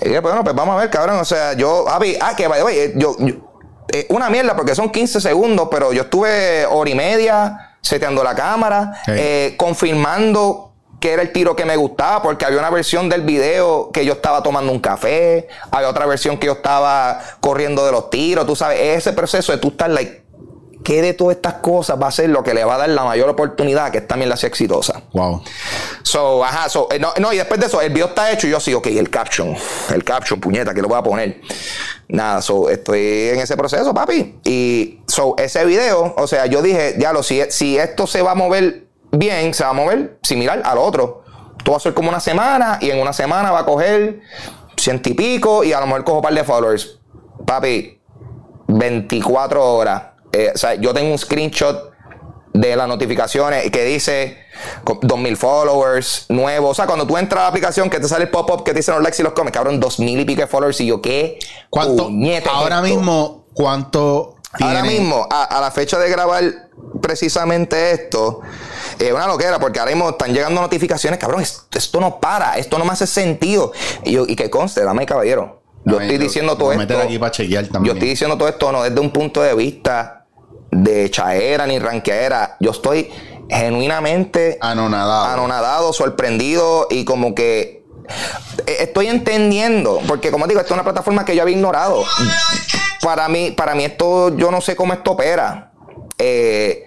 [0.00, 1.18] Y dije, bueno, pues vamos a ver, cabrón.
[1.18, 1.98] O sea, yo, ah,
[2.36, 3.34] que way, eh, yo, yo-
[3.90, 8.34] eh, una mierda porque son 15 segundos, pero yo estuve hora y media seteando la
[8.34, 13.22] cámara, eh, confirmando que era el tiro que me gustaba, porque había una versión del
[13.22, 17.92] video que yo estaba tomando un café, había otra versión que yo estaba corriendo de
[17.92, 20.24] los tiros, tú sabes, ese proceso de tú estar like,
[20.84, 23.04] ¿qué de todas estas cosas va a ser lo que le va a dar la
[23.04, 25.02] mayor oportunidad que esta mierda sea exitosa?
[25.12, 25.42] Wow.
[26.02, 28.50] So, ajá, so, eh, no, no, y después de eso, el video está hecho y
[28.50, 29.54] yo sí, ok, el caption,
[29.94, 31.40] el caption, puñeta, que lo voy a poner.
[32.08, 34.40] Nada, so, estoy en ese proceso, papi.
[34.44, 38.32] Y, so, ese video, o sea, yo dije, ya lo, si, si esto se va
[38.32, 41.22] a mover bien, se va a mover similar al otro.
[41.58, 44.20] Esto va a ser como una semana y en una semana va a coger
[44.76, 46.98] ciento y pico y a lo mejor cojo un par de followers.
[47.44, 48.00] Papi,
[48.68, 50.02] 24 horas.
[50.32, 51.87] Eh, o sea, yo tengo un screenshot
[52.60, 54.38] de las notificaciones que dice
[54.84, 56.72] con 2000 followers nuevos.
[56.72, 58.78] O sea, cuando tú entras a la aplicación que te sale el pop-up que te
[58.78, 60.80] dicen los likes y los comments, cabrón, 2000 y pico de followers.
[60.80, 61.38] Y yo, ¿qué?
[61.70, 62.10] ¿Cuánto?
[62.50, 62.82] Ahora esto?
[62.82, 66.42] mismo, ¿cuánto Ahora mismo, a, a la fecha de grabar
[67.02, 68.40] precisamente esto,
[68.98, 72.78] es una loquera, porque ahora mismo están llegando notificaciones, cabrón, esto, esto no para, esto
[72.78, 73.72] no me hace sentido.
[74.04, 75.60] Y, yo, y que conste, dame caballero.
[75.84, 76.80] Yo estoy diciendo todo esto.
[76.80, 80.17] meter aquí para chequear Yo estoy diciendo todo esto no desde un punto de vista
[80.82, 82.56] de chaera ni ranqueera.
[82.60, 83.10] Yo estoy
[83.48, 85.24] genuinamente Anonadado.
[85.24, 87.84] anonadado, sorprendido y como que
[88.66, 92.04] eh, estoy entendiendo, porque como digo, esto es una plataforma que yo había ignorado.
[93.02, 95.72] Para mí, para mí esto, yo no sé cómo esto opera.
[96.18, 96.84] Eh,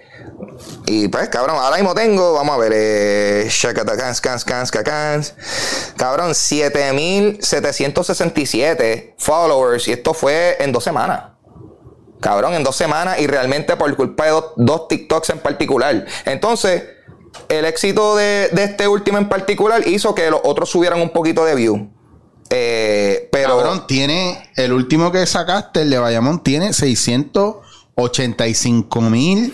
[0.86, 5.34] Y pues, cabrón, ahora mismo tengo, vamos a ver, eh, shakatacans, cans, cans, cans,
[5.96, 9.88] cabrón, 7767 followers.
[9.88, 11.31] Y esto fue en dos semanas.
[12.22, 16.06] Cabrón, en dos semanas y realmente por culpa de dos, TikToks en particular.
[16.24, 16.84] Entonces,
[17.48, 21.44] el éxito de, de este último en particular hizo que los otros subieran un poquito
[21.44, 21.90] de view.
[22.48, 23.58] Eh, pero.
[23.58, 24.48] Cabrón, tiene.
[24.56, 29.52] El último que sacaste, el de Bayamón, tiene 685 mil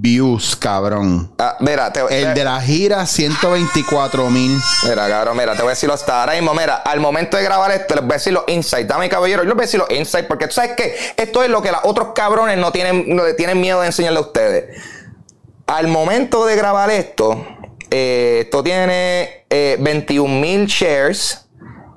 [0.00, 1.32] views, cabrón.
[1.38, 4.58] ah, mira, te, El te- de la gira, 124 mil.
[4.84, 6.54] Mira, cabrón, mira, te voy a decir hasta ahora mismo.
[6.54, 8.86] Mira, al momento de grabar esto, les voy a decir los insights.
[8.88, 11.50] Dame, caballero, yo les voy a decir los insights porque tú sabes que esto es
[11.50, 14.80] lo que los otros cabrones no tienen, no tienen miedo de enseñarle a ustedes.
[15.66, 17.44] Al momento de grabar esto,
[17.90, 21.44] eh, esto tiene 21 mil shares.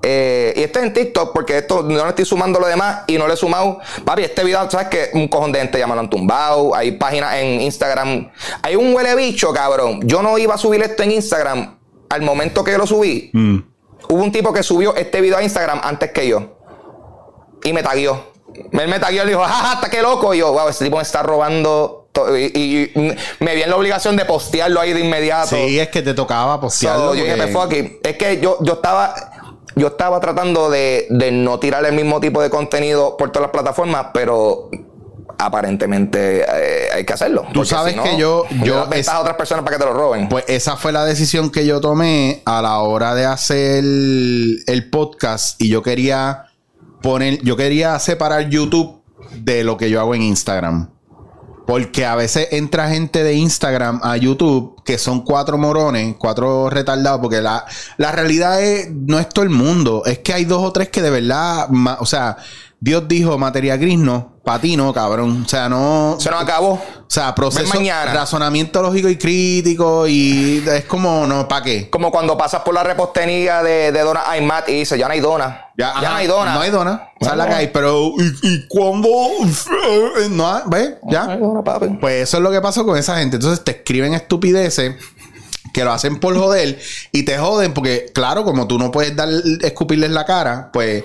[0.03, 3.17] Eh, y esto es en TikTok porque esto no le estoy sumando lo demás y
[3.17, 3.79] no le he sumado.
[4.05, 5.09] Papi, este video, ¿sabes qué?
[5.13, 6.73] Un cojón de gente ya me lo han tumbado.
[6.75, 8.31] Hay páginas en Instagram.
[8.63, 9.99] Hay un huele bicho, cabrón.
[10.03, 11.77] Yo no iba a subir esto en Instagram.
[12.09, 13.57] Al momento que yo lo subí, Mm.
[14.09, 16.57] hubo un tipo que subió este video a Instagram antes que yo.
[17.63, 18.31] Y me taguió.
[18.73, 20.33] Él me taguió y le dijo, jaja, está qué loco.
[20.33, 21.97] Y yo, wow, este tipo me está robando.
[22.11, 22.35] to-".
[22.37, 25.55] Y, y- y me vi en la obligación de postearlo ahí de inmediato.
[25.55, 27.15] Sí, es que te tocaba So, postearlo.
[27.15, 28.05] yo dije, "Me fuck it".
[28.05, 29.15] Es que yo, yo estaba.
[29.75, 33.51] Yo estaba tratando de, de no tirar el mismo tipo de contenido por todas las
[33.51, 34.69] plataformas, pero
[35.37, 37.45] aparentemente eh, hay que hacerlo.
[37.53, 39.93] Tú sabes si no, que yo- yo es- a otras personas para que te lo
[39.95, 40.29] roben.
[40.29, 44.89] Pues esa fue la decisión que yo tomé a la hora de hacer el, el
[44.89, 46.45] podcast y yo quería
[47.01, 49.01] poner, yo quería separar YouTube
[49.33, 50.89] de lo que yo hago en Instagram.
[51.65, 57.21] Porque a veces entra gente de Instagram a YouTube que son cuatro morones, cuatro retardados,
[57.21, 57.65] porque la,
[57.97, 61.01] la realidad es, no es todo el mundo, es que hay dos o tres que
[61.01, 61.67] de verdad,
[61.99, 62.37] o sea,
[62.83, 66.17] Dios dijo materia gris no, patino, cabrón, o sea, no...
[66.19, 66.71] Se nos acabó.
[66.71, 67.77] O sea, proceso,
[68.11, 71.91] razonamiento lógico y crítico y es como, no, ¿para qué?
[71.91, 75.19] Como cuando pasas por la repostería de, de Dona Aymat y dices, ya no hay
[75.19, 75.67] dona.
[75.77, 76.53] Ya, ajá, no hay dona.
[76.55, 77.09] No hay dona.
[77.19, 79.09] O sea, No, la que hay, pero ¿y, y cuándo?
[80.31, 80.89] No, hay, ¿ves?
[81.03, 81.37] No hay Ya.
[81.37, 81.89] dona, papi.
[82.01, 83.35] Pues eso es lo que pasó con esa gente.
[83.35, 84.95] Entonces te escriben estupideces
[85.71, 86.79] que lo hacen por joder
[87.11, 89.29] y te joden porque, claro, como tú no puedes dar,
[89.61, 91.03] escupirles la cara, pues...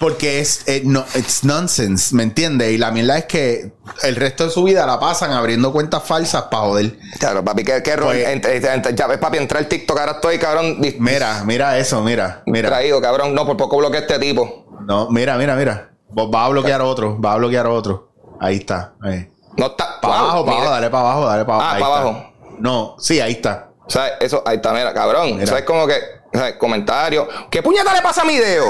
[0.00, 2.72] Porque es, eh, no, it's nonsense, ¿me entiendes?
[2.72, 6.44] Y la mierda es que el resto de su vida la pasan abriendo cuentas falsas
[6.44, 6.98] para joder.
[7.18, 8.14] Claro, papi, qué, qué error.
[8.14, 12.70] Pues- ya ves, papi, entra el TikTok, ahora estoy, cabrón, Mira, mira eso, mira, mira.
[12.70, 13.34] distraído, cabrón.
[13.34, 14.64] No, por poco bloqueé este tipo.
[14.86, 15.90] No, mira, mira, mira.
[16.08, 18.10] Vos Va a bloquear otro, va a bloquear otro.
[18.40, 18.94] Ahí está.
[19.02, 19.30] Ahí.
[19.58, 20.00] No está.
[20.00, 21.70] Para wow, abajo, para abajo, dale para abajo, dale para abajo.
[21.76, 22.32] Ah, para abajo.
[22.58, 23.68] No, sí, ahí está.
[23.86, 25.32] O sea, eso, ahí está, mira, cabrón.
[25.32, 25.44] Mira.
[25.44, 25.94] Eso es como que,
[26.32, 27.28] o sea, comentario.
[27.50, 28.66] ¿Qué puñeta le pasa a mi dedo?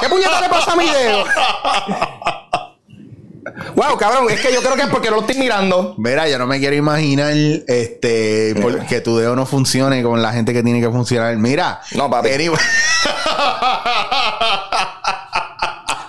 [0.00, 1.24] ¿Qué puñeta le pasa a mi dedo?
[3.76, 5.94] wow, cabrón, es que yo creo que es porque no lo estoy mirando.
[5.98, 7.32] Mira, yo no me quiero imaginar
[7.66, 8.54] este
[8.88, 11.36] que tu dedo no funcione con la gente que tiene que funcionar.
[11.36, 11.80] Mira.
[11.92, 12.30] No, papi.
[12.30, 12.58] anyway.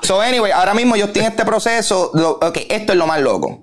[0.01, 2.11] So, anyway, ahora mismo yo estoy en este proceso.
[2.13, 3.61] lo- ok, esto es lo más loco.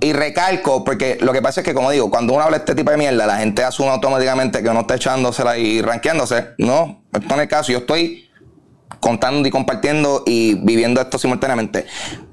[0.00, 2.74] Y recalco, porque lo que pasa es que, como digo, cuando uno habla de este
[2.74, 6.48] tipo de mierda, la gente asume automáticamente que uno está echándosela y rankeándose.
[6.56, 7.72] No, esto no es el caso.
[7.72, 8.30] Yo estoy
[9.00, 11.86] contando y compartiendo y viviendo esto simultáneamente.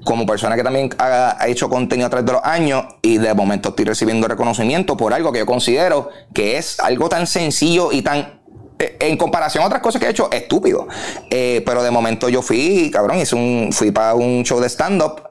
[0.06, 3.34] Como persona que también ha, ha hecho contenido a través de los años y de
[3.34, 8.02] momento estoy recibiendo reconocimiento por algo que yo considero que es algo tan sencillo y
[8.02, 8.38] tan
[8.80, 10.88] eh, en comparación a otras cosas que he hecho, estúpido.
[11.30, 15.24] Eh, pero de momento yo fui, cabrón, hice un, fui para un show de stand-up,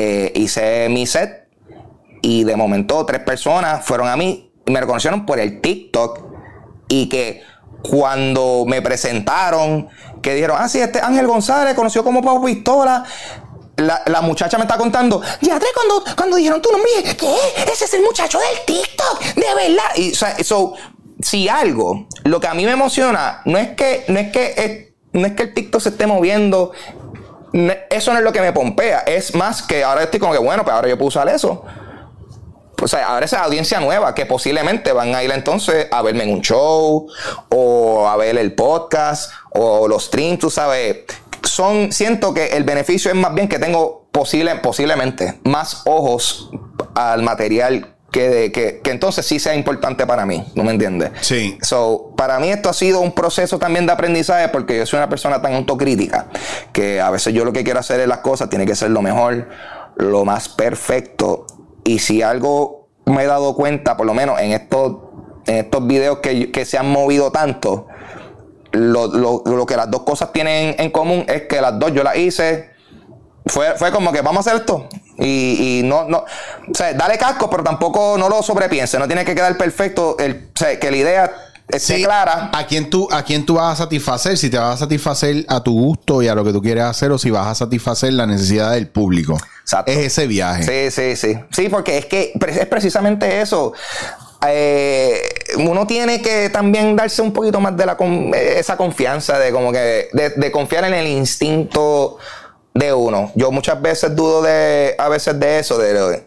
[0.00, 1.48] eh, hice mi set
[2.22, 6.20] y de momento tres personas fueron a mí y me reconocieron por el TikTok
[6.88, 7.42] y que
[7.82, 9.88] cuando me presentaron,
[10.22, 13.04] que dijeron, ah, sí, este Ángel González, conocido como Pau Pistola.
[13.74, 17.34] La, la muchacha me está contando, ya cuando, cuando dijeron tu nombre, dije, ¿qué?
[17.72, 19.90] Ese es el muchacho del TikTok, de verdad.
[19.96, 20.36] Y, o sea,
[21.20, 25.26] si algo, lo que a mí me emociona, no es que, no es que, no
[25.26, 26.72] es que el TikTok se esté moviendo,
[27.52, 30.64] eso no es lo que me pompea, es más que ahora estoy como que, bueno,
[30.64, 31.64] pues ahora yo puedo usar eso.
[32.80, 36.34] O sea, ahora esa audiencia nueva que posiblemente van a ir entonces a verme en
[36.34, 37.08] un show
[37.50, 40.98] o a ver el podcast o los streams, tú sabes.
[41.42, 46.50] Son, siento que el beneficio es más bien que tengo posible, posiblemente más ojos
[46.94, 47.96] al material
[48.52, 51.10] que, que entonces sí sea importante para mí, ¿no me entiendes?
[51.20, 51.58] Sí.
[51.62, 55.08] So, para mí esto ha sido un proceso también de aprendizaje porque yo soy una
[55.08, 56.26] persona tan autocrítica
[56.72, 59.02] que a veces yo lo que quiero hacer es las cosas, tiene que ser lo
[59.02, 59.48] mejor,
[59.96, 61.46] lo más perfecto.
[61.84, 64.96] Y si algo me he dado cuenta, por lo menos en estos,
[65.46, 67.86] en estos videos que, que se han movido tanto,
[68.72, 72.02] lo, lo- lo que las dos cosas tienen en común es que las dos yo
[72.02, 72.70] las hice.
[73.46, 74.88] Fue, fue como que vamos a hacer esto.
[75.18, 78.98] Y, y no, no, o sea, dale casco, pero tampoco no lo sobrepiense.
[78.98, 80.16] No tiene que quedar perfecto.
[80.18, 81.32] El, o sea, que la idea
[81.68, 82.50] esté clara.
[82.52, 84.38] ¿A quién, tú, ¿A quién tú vas a satisfacer?
[84.38, 87.10] Si te vas a satisfacer a tu gusto y a lo que tú quieres hacer
[87.10, 89.36] o si vas a satisfacer la necesidad del público.
[89.62, 89.90] Exacto.
[89.90, 90.90] Es ese viaje.
[90.90, 91.38] Sí, sí, sí.
[91.50, 93.72] Sí, porque es que es precisamente eso.
[94.46, 95.20] Eh,
[95.56, 97.96] uno tiene que también darse un poquito más de la
[98.36, 102.18] esa confianza de como que de, de confiar en el instinto
[102.78, 103.32] de uno.
[103.34, 106.24] Yo muchas veces dudo de, a veces de eso, de,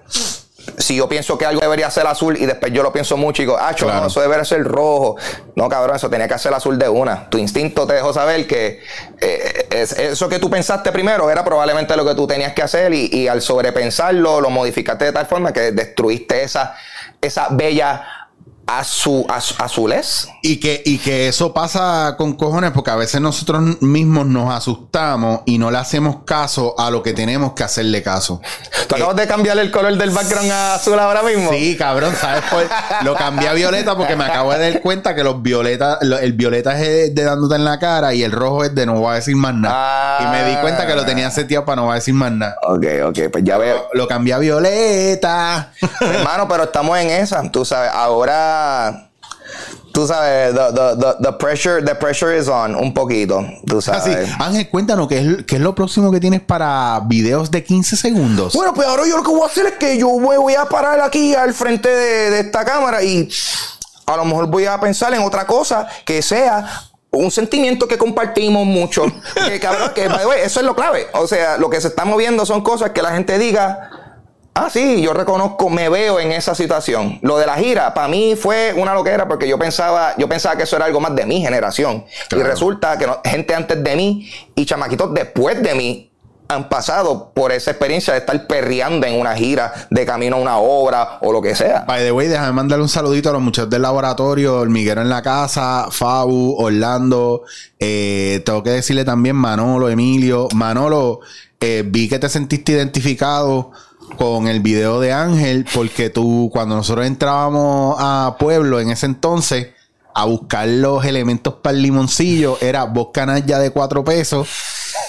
[0.77, 3.45] si yo pienso que algo debería ser azul y después yo lo pienso mucho y
[3.45, 5.15] digo, ah, no, eso debería ser rojo.
[5.55, 7.29] No, cabrón, eso tenía que ser azul de una.
[7.29, 8.81] Tu instinto te dejó saber que
[9.19, 13.09] eh, eso que tú pensaste primero era probablemente lo que tú tenías que hacer y,
[13.11, 16.75] y al sobrepensarlo lo modificaste de tal forma que destruiste esa,
[17.21, 18.03] esa bella
[18.77, 19.89] a su, a, su
[20.41, 25.41] Y que, y que eso pasa con cojones porque a veces nosotros mismos nos asustamos
[25.45, 28.41] y no le hacemos caso a lo que tenemos que hacerle caso.
[28.87, 31.51] ¿Tú acabas de cambiar el color del background a azul ahora mismo?
[31.51, 32.43] Sí, cabrón, ¿sabes?
[33.03, 36.79] lo cambié a violeta porque me acabo de dar cuenta que los violetas, el violeta
[36.79, 39.35] es de, dándote en la cara y el rojo es de no voy a decir
[39.35, 40.21] más nada.
[40.21, 42.55] y me di cuenta que lo tenía seteado para no voy a decir más nada.
[42.63, 43.89] Ok, ok, pues ya veo.
[43.93, 45.73] Lo, lo cambié a violeta.
[45.99, 48.60] Hermano, pero estamos en esa, tú sabes, ahora
[49.91, 54.29] tú sabes, the, pressure, the pressure is on un poquito, tú ah, sabes.
[54.39, 58.53] Ángel, cuéntanos, ¿qué es, ¿qué es lo próximo que tienes para videos de 15 segundos?
[58.53, 61.01] Bueno, pues ahora yo lo que voy a hacer es que yo voy a parar
[61.01, 63.29] aquí al frente de, esta cámara y
[64.05, 66.65] a lo mejor voy a pensar en otra cosa que sea
[67.11, 69.05] un sentimiento que compartimos mucho.
[69.47, 70.05] que cabrón, que
[70.43, 71.07] eso es lo clave.
[71.13, 74.00] O sea, lo que se está moviendo son cosas que la gente diga
[74.53, 77.19] Ah, sí, yo reconozco, me veo en esa situación.
[77.21, 80.63] Lo de la gira, para mí fue una loquera porque yo pensaba, yo pensaba que
[80.63, 82.03] eso era algo más de mi generación.
[82.31, 86.11] Y resulta que gente antes de mí y chamaquitos después de mí
[86.49, 90.57] han pasado por esa experiencia de estar perreando en una gira, de camino a una
[90.57, 91.85] obra o lo que sea.
[91.87, 95.09] By the way, déjame mandarle un saludito a los muchachos del laboratorio, el Miguel en
[95.09, 97.43] la casa, Fabu, Orlando.
[97.79, 100.49] Eh, tengo que decirle también Manolo, Emilio.
[100.53, 101.21] Manolo,
[101.61, 103.71] eh, vi que te sentiste identificado
[104.17, 109.69] con el video de Ángel, porque tú, cuando nosotros entrábamos a Pueblo en ese entonces,
[110.13, 114.47] a buscar los elementos para el limoncillo, era dos canallas de cuatro pesos,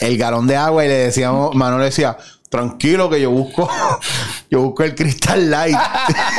[0.01, 2.17] el galón de agua, y le decíamos, Manuel decía,
[2.53, 3.69] tranquilo que yo busco,
[4.51, 5.75] yo busco el Crystal Light.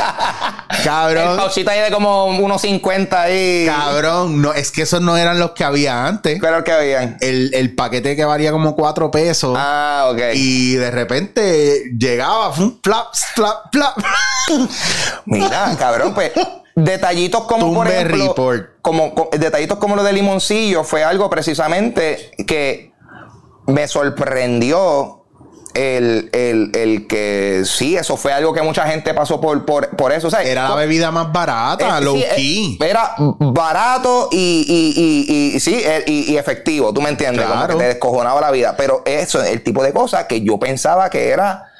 [0.84, 1.32] Cabrón.
[1.32, 3.66] El pausita ahí de como unos 50 ahí.
[3.66, 6.38] Cabrón, no, es que esos no eran los que había antes.
[6.40, 7.16] ¿Pero que habían?
[7.20, 9.56] El, paquete que valía como 4 pesos.
[9.58, 10.20] Ah, ok.
[10.34, 13.98] Y de repente llegaba, flap, flap, flap.
[15.26, 16.30] Mira, cabrón, pues
[16.76, 18.34] detallitos como por ejemplo,
[18.82, 22.92] como detallitos como lo de limoncillo fue algo precisamente que
[23.66, 25.23] me sorprendió
[25.74, 30.12] el, el, el, que sí, eso fue algo que mucha gente pasó por, por, por
[30.12, 30.28] eso.
[30.38, 32.78] era la bebida más barata, low key.
[32.80, 37.84] Era barato y, y, y, sí, eh, y, efectivo, tú me entiendes, como que te
[37.84, 38.74] descojonaba la vida.
[38.76, 41.70] Pero eso es el tipo de cosas que yo pensaba que era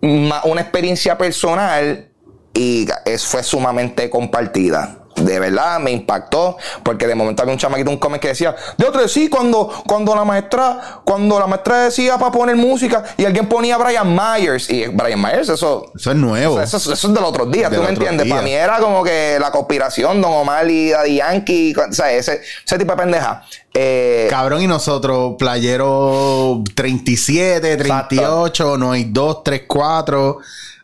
[0.00, 2.08] una experiencia personal
[2.54, 2.86] y
[3.18, 8.20] fue sumamente compartida de verdad me impactó porque de momento había un chamaquito un cómic
[8.20, 12.56] que decía de otro sí cuando cuando la maestra cuando la maestra decía para poner
[12.56, 16.60] música y alguien ponía Brian Myers y Brian Myers eso eso es nuevo.
[16.60, 20.20] eso, es del otro día tú me entiendes para mí era como que la conspiración
[20.20, 23.42] Don Omar y Daddy Yankee o sea ese, ese tipo de pendeja.
[23.72, 30.40] Eh, cabrón y nosotros playero 37 38 no hay 2 3 4 o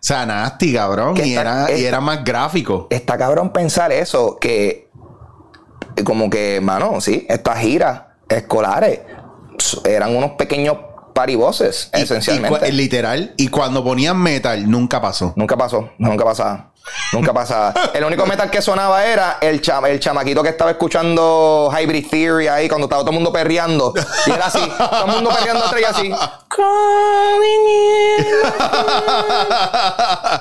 [0.07, 1.17] sea, nasty, cabrón.
[1.23, 2.87] Y, era, y era más gráfico.
[2.91, 4.89] Está cabrón pensar eso, que
[6.05, 9.01] como que, mano, sí, estas giras escolares
[9.85, 10.77] eran unos pequeños
[11.15, 12.71] parivoces, esencialmente.
[12.73, 13.35] literal.
[13.37, 15.33] Y cuando ponían metal, nunca pasó.
[15.37, 16.73] Nunca pasó, nunca pasaba.
[17.13, 17.73] Nunca pasaba.
[17.95, 22.69] El único metal que sonaba era el, el chamaquito que estaba escuchando Hybrid Theory ahí
[22.69, 23.93] cuando estaba todo el mundo perreando.
[24.27, 26.13] Y era así, todo el mundo perreando atrás y así.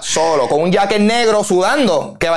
[0.01, 2.15] Solo, con un jacket negro sudando.
[2.19, 2.29] Que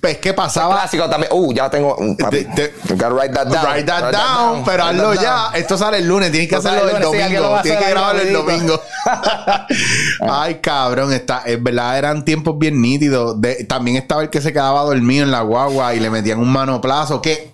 [0.00, 0.74] pues, ¿qué pasaba?
[0.76, 1.32] clásico también.
[1.32, 1.96] Uh, ya tengo.
[2.18, 3.64] Papi, write that down.
[3.64, 5.50] Write that, down, pero hazlo ya.
[5.54, 7.60] Esto sale el lunes, tienes que hacerlo el, domingo.
[7.62, 8.80] tienes que grabarlo el domingo.
[10.20, 14.82] Ay, cabrón, está, es verdad, eran tiempos bien nítidos también estaba el que se quedaba
[14.82, 17.22] dormido en la guagua y le metían un manoplazo.
[17.22, 17.52] Que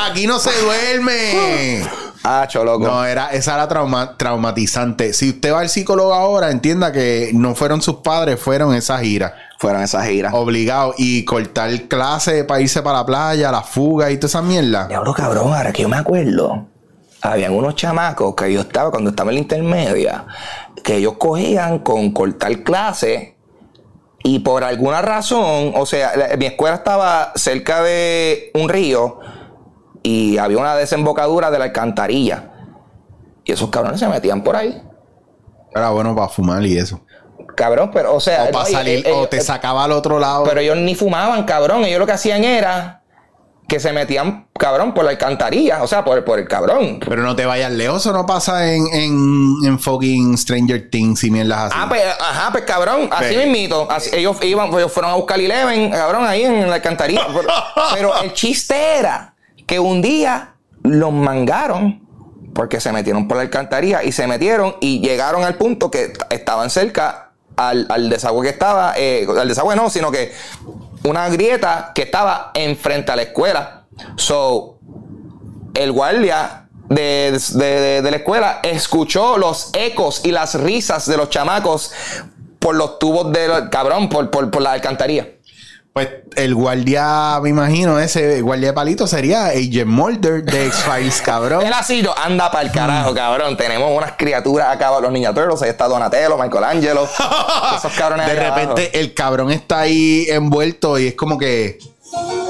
[0.00, 1.82] aquí no se duerme.
[2.24, 2.84] Ah, loco.
[2.84, 5.12] No, era, esa era traumatizante.
[5.12, 9.32] Si usted va al psicólogo ahora, entienda que no fueron sus padres, fueron esas giras.
[9.58, 10.34] Fueron esas giras.
[10.34, 10.92] Obligado.
[10.98, 14.88] Y cortar clase para irse para la playa, la fuga y toda esa mierda.
[14.88, 16.66] Diablo, cabrón, ahora que yo me acuerdo.
[17.22, 20.24] Habían unos chamacos que yo estaba cuando estaba en la intermedia
[20.86, 23.35] que ellos cogían con cortar clase
[24.26, 29.20] y por alguna razón, o sea, mi escuela estaba cerca de un río
[30.02, 32.50] y había una desembocadura de la alcantarilla.
[33.44, 34.82] Y esos cabrones se metían por ahí.
[35.72, 37.02] Era bueno para fumar y eso.
[37.54, 38.46] Cabrón, pero, o sea.
[38.48, 40.42] O para salir, o te sacaba al otro lado.
[40.42, 41.84] Pero ellos ni fumaban, cabrón.
[41.84, 43.04] Ellos lo que hacían era
[43.68, 47.00] que se metían, cabrón, por la alcantarilla, o sea, por, por el cabrón.
[47.00, 51.30] Pero no te vayas lejos, eso no pasa en, en, en fucking Stranger Things y
[51.30, 51.74] mierdas así.
[51.76, 53.88] Ah, pues, ajá, pues cabrón, así mismito.
[54.12, 57.26] ellos iban, ellos fueron a buscar Eleven, cabrón, ahí en la alcantarilla.
[57.26, 57.48] pero,
[57.94, 59.34] pero el chiste era
[59.66, 62.06] que un día los mangaron
[62.54, 66.70] porque se metieron por la alcantarilla y se metieron y llegaron al punto que estaban
[66.70, 70.32] cerca al, al desagüe que estaba, eh, al desagüe no, sino que
[71.06, 73.86] una grieta que estaba enfrente a la escuela.
[74.16, 74.78] So,
[75.74, 81.92] el guardia de, la escuela escuchó los ecos y las risas de los chamacos
[82.58, 85.35] por los tubos del cabrón, por, por, por la alcantarilla.
[85.96, 91.64] Pues el guardia, me imagino, ese guardia de palito sería Agent Mulder de X-Files, cabrón.
[91.64, 93.56] Él así anda para el carajo, cabrón.
[93.56, 95.62] Tenemos unas criaturas acá, los Ninja Turtles.
[95.62, 97.04] Ahí está Donatello, Michelangelo.
[97.78, 101.78] esos cabrones De repente el cabrón está ahí envuelto y es como que.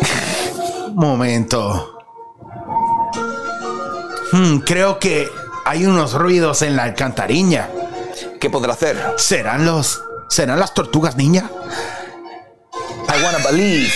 [0.94, 2.00] Momento.
[4.32, 5.28] Hmm, creo que
[5.64, 7.70] hay unos ruidos en la alcantarilla.
[8.40, 9.00] ¿Qué podrá hacer?
[9.18, 10.02] ¿Serán los.
[10.30, 11.48] ¿Serán las tortugas niña?
[13.16, 13.92] I want to believe.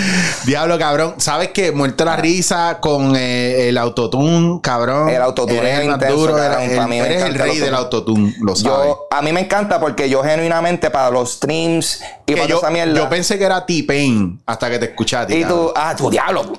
[0.44, 1.14] Diablo, cabrón.
[1.18, 1.72] ¿Sabes qué?
[1.72, 5.08] Muerto la risa con eh, el autotune, cabrón.
[5.08, 6.38] El autotune es el duro.
[6.38, 8.94] eres el rey del autotune, lo sabes.
[9.10, 12.94] a mí me encanta porque yo genuinamente para los streams y para yo, esa mierda.
[12.94, 15.38] Yo pensé que era T-Pain hasta que te escuchaste.
[15.38, 16.52] Y tú, ah, tu diablo.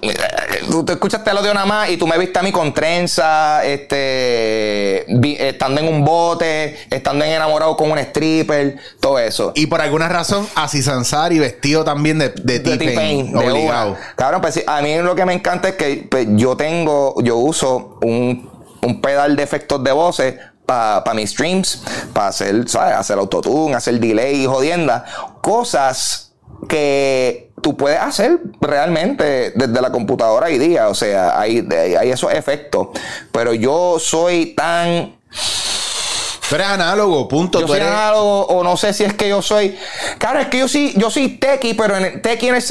[0.69, 3.63] Tú te escuchaste lo de una más y tú me viste a mí con trenza,
[3.65, 5.05] este,
[5.47, 9.51] estando en un bote, estando enamorado con un stripper, todo eso.
[9.55, 13.35] Y por alguna razón, así Sansari vestido también de, de, T-Pain.
[13.35, 13.70] Obligado.
[14.15, 17.99] Cabrón, pues a mí lo que me encanta es que pues, yo tengo, yo uso
[18.01, 18.49] un,
[19.01, 22.95] pedal de efectos de voces para mis streams, para hacer, ¿sabes?
[22.95, 25.05] Hacer autotune, hacer delay jodienda.
[25.41, 26.33] Cosas
[26.67, 30.89] que tú puedes hacer realmente desde la computadora hoy día.
[30.89, 31.67] O sea, hay,
[31.99, 32.87] hay esos efectos.
[33.31, 35.15] Pero yo soy tan
[36.51, 37.61] Tú eres análogo, punto.
[37.61, 39.77] Yo soy análogo, o no sé si es que yo soy.
[40.17, 42.61] Claro, es que yo sí, yo soy tequi, pero en el, tequi en el,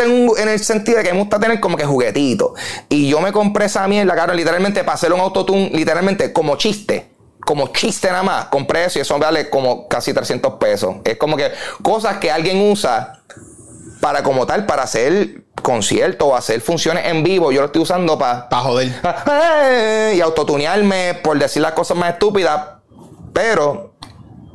[0.61, 2.53] sentido de que me gusta tener como que juguetito.
[2.91, 7.09] Y yo me compré esa mierda, claro, literalmente para hacer un autotune, literalmente como chiste
[7.43, 10.97] como chiste nada más, compré eso y eso vale como casi 300 pesos.
[11.05, 11.51] Es como que
[11.83, 13.23] cosas que alguien usa
[14.03, 17.51] para como tal, para hacer conciertos o hacer funciones en vivo.
[17.51, 18.47] Yo lo estoy usando para...
[18.51, 18.93] Para joder.
[20.15, 22.80] y autotunearme por decir las cosas más estúpidas
[23.33, 23.91] pero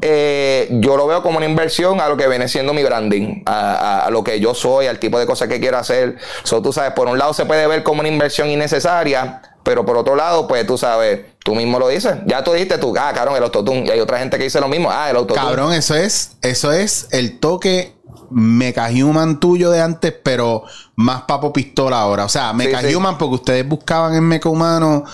[0.01, 4.07] eh, yo lo veo como una inversión a lo que viene siendo mi branding, a,
[4.11, 6.17] lo que yo soy, al tipo de cosas que quiero hacer.
[6.43, 9.97] So, tú sabes, por un lado se puede ver como una inversión innecesaria, pero por
[9.97, 12.17] otro lado, pues tú sabes, tú mismo lo dices.
[12.27, 13.85] Ya tú dijiste tú, ah, cabrón, el autotune.
[13.87, 15.43] Y hay otra gente que dice lo mismo, ah, el autotune.
[15.43, 17.95] Cabrón, eso es, eso es el toque
[18.29, 20.63] Mecha Human tuyo de antes, pero
[20.95, 22.25] más papo pistola ahora.
[22.25, 25.05] O sea, Mecha Human, porque ustedes buscaban en Mecha Humano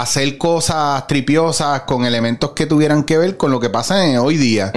[0.00, 4.36] hacer cosas tripiosas con elementos que tuvieran que ver con lo que pasa en hoy
[4.36, 4.72] día.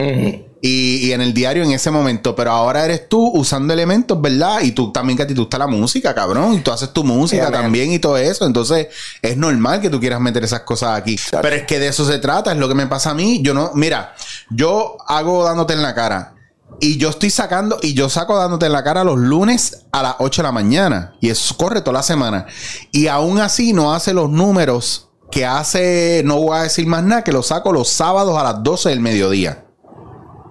[0.61, 2.36] y, en el diario en ese momento.
[2.36, 4.61] Pero ahora eres tú usando elementos, ¿verdad?
[4.61, 6.53] Y tú también que a ti te gusta la música, cabrón.
[6.53, 8.45] Y tú haces tu música también y todo eso.
[8.45, 8.88] Entonces,
[9.22, 11.18] es normal que tú quieras meter esas cosas aquí.
[11.32, 13.41] Pero es que de eso se trata, es lo que me pasa a mí.
[13.41, 14.13] Yo no, mira,
[14.51, 16.36] yo hago dándote en la cara.
[16.80, 20.15] Y yo estoy sacando, y yo saco dándote en la cara los lunes a las
[20.20, 21.15] 8 de la mañana.
[21.22, 22.45] Y eso corre toda la semana.
[22.91, 27.24] Y aún así no hace los números que hace, no voy a decir más nada,
[27.24, 29.66] que lo saco los sábados a las 12 del mediodía.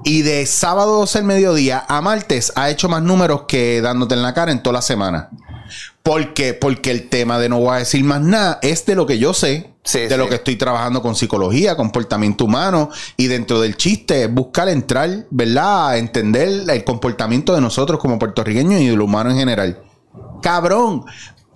[0.05, 4.22] Y de sábado 12 del mediodía a martes ha hecho más números que dándote en
[4.22, 5.31] la cara en toda la semana.
[6.03, 6.55] ¿Por qué?
[6.55, 9.35] Porque el tema de no voy a decir más nada es de lo que yo
[9.35, 14.33] sé, de lo que estoy trabajando con psicología, comportamiento humano, y dentro del chiste es
[14.33, 15.89] buscar entrar, ¿verdad?
[15.89, 19.83] A entender el comportamiento de nosotros como puertorriqueños y del humano en general.
[20.43, 21.05] Cabrón,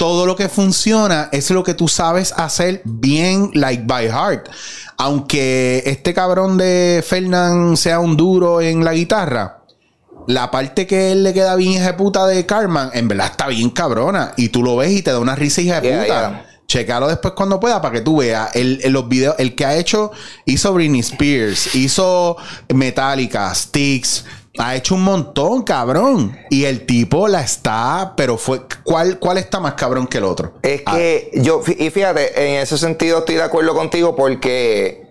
[0.01, 4.49] todo lo que funciona es lo que tú sabes hacer bien, like by heart.
[4.97, 9.59] Aunque este cabrón de Fernand sea un duro en la guitarra,
[10.27, 13.49] la parte que él le queda bien hija de puta de Carmen, en verdad está
[13.49, 14.33] bien cabrona.
[14.39, 16.47] Y tú lo ves y te da una risa hija de puta.
[16.67, 18.57] Checalo después cuando pueda para que tú veas.
[18.57, 20.13] El, los videos, el que ha hecho,
[20.47, 22.39] hizo Britney Spears, hizo
[22.73, 24.25] Metallica, Sticks,
[24.59, 26.37] ha hecho un montón, cabrón.
[26.51, 28.63] Y el tipo la está, pero fue.
[28.83, 30.55] ¿Cuál, cuál está más cabrón que el otro?
[30.63, 35.07] Es que yo, y fíjate, en ese sentido estoy de acuerdo contigo porque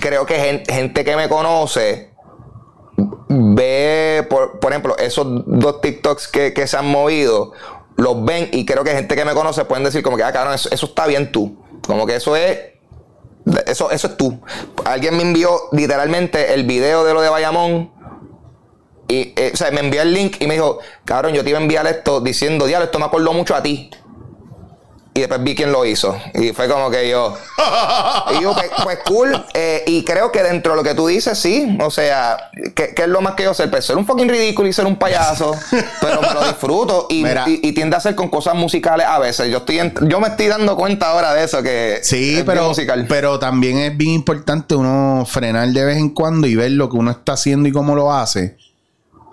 [0.00, 2.10] creo que gente, gente que me conoce
[3.28, 7.52] ve, por, por ejemplo, esos dos TikToks que, que se han movido,
[7.96, 10.54] los ven y creo que gente que me conoce pueden decir como que, ah, cabrón,
[10.54, 11.56] eso, eso está bien tú.
[11.86, 12.58] Como que eso es
[13.66, 14.40] eso, eso es tú.
[14.84, 17.90] Alguien me envió literalmente el video de lo de Bayamón.
[19.08, 21.58] Y, eh, o sea, me envió el link y me dijo, cabrón, yo te iba
[21.58, 23.90] a enviar esto diciendo, diablo, esto me acordó mucho a ti.
[25.14, 26.16] Y después vi quién lo hizo.
[26.32, 27.36] Y fue como que yo.
[28.38, 29.44] y yo, pues, pues cool.
[29.52, 31.76] Eh, y creo que dentro de lo que tú dices, sí.
[31.82, 33.68] O sea, que, es lo más que yo sé.
[33.68, 35.54] Pues ser un fucking ridículo y ser un payaso.
[36.00, 37.08] pero me lo disfruto.
[37.10, 39.50] Y, y, tiende a ser con cosas musicales a veces.
[39.50, 41.62] Yo estoy yo me estoy dando cuenta ahora de eso.
[41.62, 43.04] Que sí, pero, musical.
[43.06, 46.96] pero también es bien importante uno frenar de vez en cuando y ver lo que
[46.96, 48.56] uno está haciendo y cómo lo hace.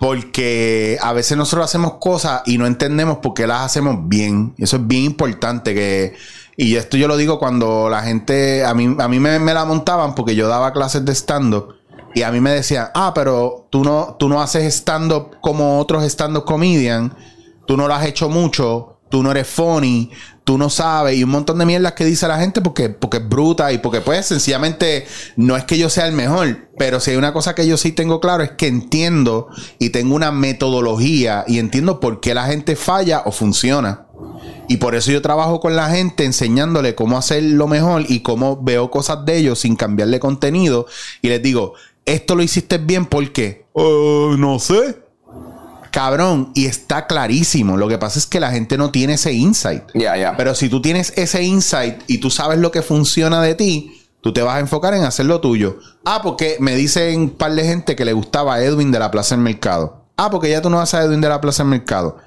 [0.00, 4.54] Porque a veces nosotros hacemos cosas y no entendemos por qué las hacemos bien.
[4.56, 6.14] Eso es bien importante que...
[6.56, 8.64] Y esto yo lo digo cuando la gente...
[8.64, 11.74] A mí, a mí me, la montaban porque yo daba clases de stand-up.
[12.14, 16.02] Y a mí me decían, ah, pero tú no, tú no haces stand-up como otros
[16.04, 17.14] stand-up comedian.
[17.66, 20.10] Tú no lo has hecho mucho tú no eres funny,
[20.44, 23.28] tú no sabes, y un montón de mierdas que dice la gente porque, porque es
[23.28, 25.06] bruta y porque pues sencillamente
[25.36, 27.92] no es que yo sea el mejor, pero si hay una cosa que yo sí
[27.92, 29.48] tengo claro es que entiendo
[29.78, 34.06] y tengo una metodología y entiendo por qué la gente falla o funciona.
[34.68, 38.62] Y por eso yo trabajo con la gente enseñándole cómo hacer lo mejor y cómo
[38.62, 40.86] veo cosas de ellos sin cambiarle contenido.
[41.22, 45.09] Y les digo, esto lo hiciste bien porque, uh, no sé,
[45.90, 47.76] Cabrón, y está clarísimo.
[47.76, 49.84] Lo que pasa es que la gente no tiene ese insight.
[49.94, 50.36] Ya, ya.
[50.36, 54.32] Pero si tú tienes ese insight y tú sabes lo que funciona de ti, tú
[54.32, 55.78] te vas a enfocar en hacer lo tuyo.
[56.04, 59.34] Ah, porque me dicen un par de gente que le gustaba Edwin de la Plaza
[59.34, 60.04] del Mercado.
[60.16, 62.18] Ah, porque ya tú no vas a Edwin de la Plaza del Mercado.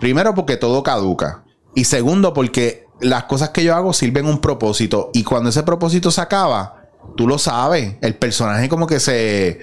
[0.00, 1.44] Primero, porque todo caduca.
[1.74, 5.10] Y segundo, porque las cosas que yo hago sirven un propósito.
[5.12, 7.96] Y cuando ese propósito se acaba, tú lo sabes.
[8.00, 9.60] El personaje como que se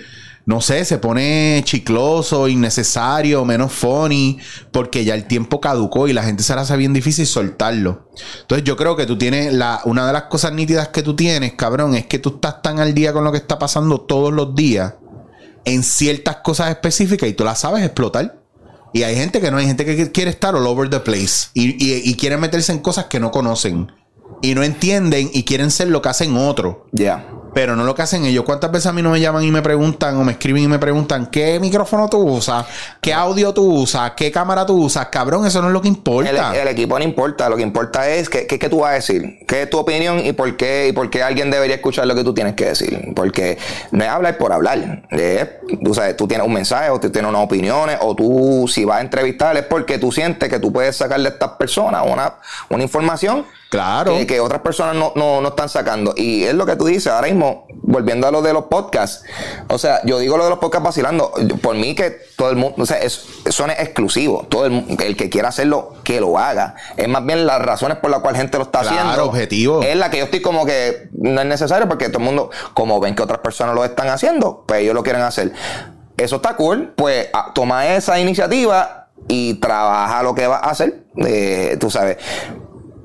[0.48, 4.39] no sé, se pone chicloso, innecesario, menos funny,
[4.72, 8.08] porque ya el tiempo caducó y la gente se la hace bien difícil soltarlo.
[8.43, 11.56] Entonces yo creo que tú tienes, la, una de las cosas nítidas que tú tienes,
[11.56, 14.56] cabrón, es que tú estás tan al día con lo que está pasando todos los
[14.56, 14.93] días
[15.66, 18.39] en ciertas cosas específicas y tú las sabes explotar.
[18.93, 21.76] Y hay gente que no, hay gente que quiere estar all over the place y,
[22.10, 23.91] y, quiere meterse en cosas que no conocen
[24.41, 26.78] y no entienden y quieren ser lo que hacen otros.
[26.93, 27.28] Ya
[27.58, 28.45] pero no lo que hacen ellos.
[28.45, 30.78] ¿Cuántas veces a mí no me llaman y me preguntan o me escriben y me
[30.78, 32.68] preguntan qué micrófono tú usas,
[33.01, 35.08] qué audio tú usas, qué cámara tú usas?
[35.08, 36.55] Cabrón, eso no es lo que importa.
[36.55, 39.64] El, equipo no importa, lo que importa es qué, qué, tú vas a decir, qué
[39.64, 42.32] es tu opinión y por qué y por qué alguien debería escuchar lo que tú
[42.32, 43.12] tienes que decir.
[43.16, 43.58] Porque
[43.89, 45.01] no es hablar por hablar.
[45.84, 48.99] tú, sabes, tú tienes un mensaje o tú tienes unas opiniones o tú si vas
[48.99, 52.36] a entrevistar es porque tú sientes que tú puedes sacarle a estas personas una,
[52.70, 54.16] una información Claro.
[54.26, 56.14] Que, otras personas no, no, no, están sacando.
[56.16, 57.47] Y es lo que tú dices, ahora mismo,
[57.82, 59.24] volviendo a lo de los podcasts.
[59.70, 61.32] O sea, yo digo lo de los podcasts vacilando.
[61.62, 64.50] Por mí que todo el mundo, o sea, es, son exclusivos.
[64.50, 66.76] Todo el, el, que quiera hacerlo, que lo haga.
[66.95, 69.26] Es más bien las razones por las cuales gente lo está claro, haciendo.
[69.26, 69.82] objetivo.
[69.82, 73.00] Es la que yo estoy como que no es necesario porque todo el mundo, como
[73.00, 75.54] ven que otras personas lo están haciendo, pues ellos lo quieren hacer.
[76.18, 76.93] Eso está cool.
[76.95, 81.04] Pues ah, toma esa iniciativa y trabaja lo que va a hacer.
[81.18, 82.18] Eh, tú sabes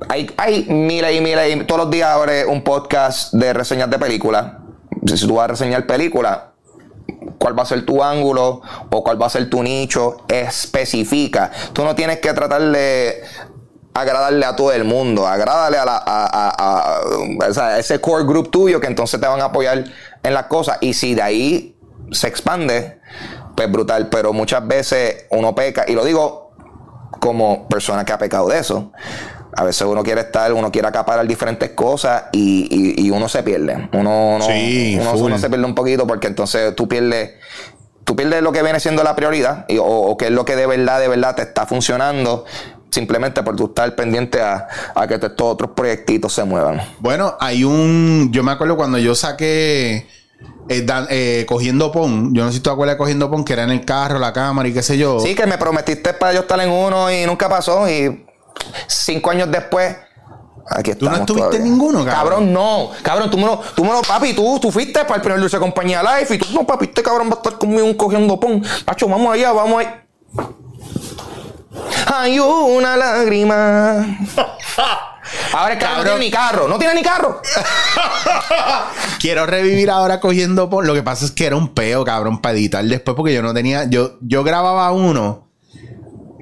[0.09, 3.99] hay, hay miles y miles, y todos los días abre un podcast de reseñas de
[3.99, 4.53] películas.
[5.07, 6.39] Si tú vas a reseñar películas,
[7.39, 11.51] cuál va a ser tu ángulo o cuál va a ser tu nicho, especifica.
[11.73, 13.23] Tú no tienes que tratar de
[13.95, 19.21] agradarle a todo el mundo, agrádale a, la, a, ese core group tuyo que entonces
[19.21, 19.85] te van a apoyar
[20.23, 20.79] en las cosas.
[20.81, 21.77] Y si de ahí
[22.13, 23.01] se expande,
[23.57, 24.09] pues brutal.
[24.09, 26.53] Pero muchas veces uno peca, y lo digo
[27.19, 28.93] como persona que ha pecado de eso
[29.55, 33.89] a veces uno quiere estar, uno quiere acaparar diferentes cosas y, uno se pierde.
[33.93, 37.33] Uno, no, uno, se pierde un poquito porque entonces tú pierdes,
[38.05, 40.67] tú pierdes lo que viene siendo la prioridad o, o qué es lo que de
[40.67, 42.45] verdad, de verdad te está funcionando
[42.93, 44.69] simplemente por tú estar pendiente a,
[45.09, 46.81] que estos otros proyectitos se muevan.
[47.01, 48.31] Bueno, hay un.
[48.33, 50.07] Yo me acuerdo cuando yo saqué.
[50.69, 53.63] Eh, eh, cogiendo pon, yo no sé si tú acuerdas de cogiendo pon, que era
[53.63, 55.21] en el carro, la cámara y qué sé yo.
[55.21, 57.89] Sí, que me prometiste para yo estar en uno y nunca pasó.
[57.89, 58.25] Y
[58.87, 59.97] cinco años después,
[60.69, 62.15] Aquí ¿Tú no estuviste ninguno, cabrón?
[62.15, 62.91] Cabrón, no.
[63.03, 65.57] Cabrón, tú me lo, tú me lo, papi, tú, tú fuiste para el primer dulce
[65.57, 68.39] de compañía live y tú, no, papi, este cabrón va a estar conmigo un cogiendo
[68.39, 68.63] pon.
[68.85, 69.89] Pacho, vamos allá, vamos ahí.
[72.15, 74.19] Hay una lágrima.
[75.53, 76.69] Ahora el cabrón no tiene ni carro.
[76.69, 77.41] No tiene ni carro.
[79.21, 80.87] Quiero revivir ahora cogiendo pon.
[80.87, 83.53] Lo que pasa es que era un peo, cabrón, para editar después porque yo no
[83.53, 83.85] tenía.
[83.85, 85.52] Yo, yo grababa uno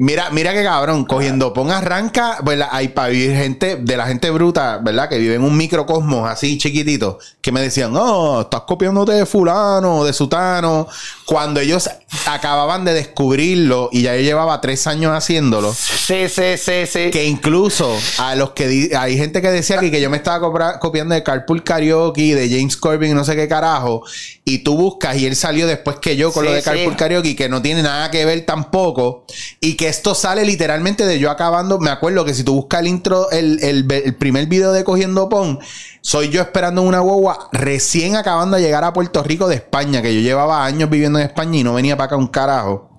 [0.02, 2.68] Mira, mira qué cabrón, cogiendo pon arranca, ¿verdad?
[2.72, 5.10] Hay para vivir gente, de la gente bruta, ¿verdad?
[5.10, 10.02] Que vive en un microcosmos así chiquitito, que me decían, no, estás copiándote de fulano,
[10.02, 10.88] de sutano.
[11.30, 11.88] Cuando ellos
[12.26, 15.72] acababan de descubrirlo y ya yo llevaba tres años haciéndolo.
[15.72, 17.10] Sí, sí, sí, sí.
[17.12, 21.14] Que incluso a los que hay gente que decía que, que yo me estaba copiando
[21.14, 24.02] de Carpool Karaoke, de James Corbin, no sé qué carajo,
[24.44, 26.64] y tú buscas y él salió después que yo con Sí, lo de sí.
[26.64, 29.24] Carpool Karaoke, que no tiene nada que ver tampoco,
[29.60, 32.88] y que esto sale literalmente de yo acabando, me acuerdo que si tú buscas el
[32.88, 35.60] intro, el, el- el primer video de Cogiendo Pon,
[36.00, 40.14] soy yo esperando una guagua recién acabando de llegar a Puerto Rico de España, que
[40.14, 42.90] yo llevaba años viviendo en España y no venía para acá un carajo.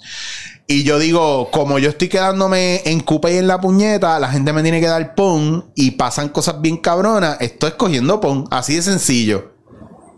[0.68, 4.54] Y yo digo, como yo estoy quedándome en cupa y en la puñeta, la gente
[4.54, 7.38] me tiene que dar pon y pasan cosas bien cabronas.
[7.42, 9.52] Estoy escogiendo pon, así de sencillo.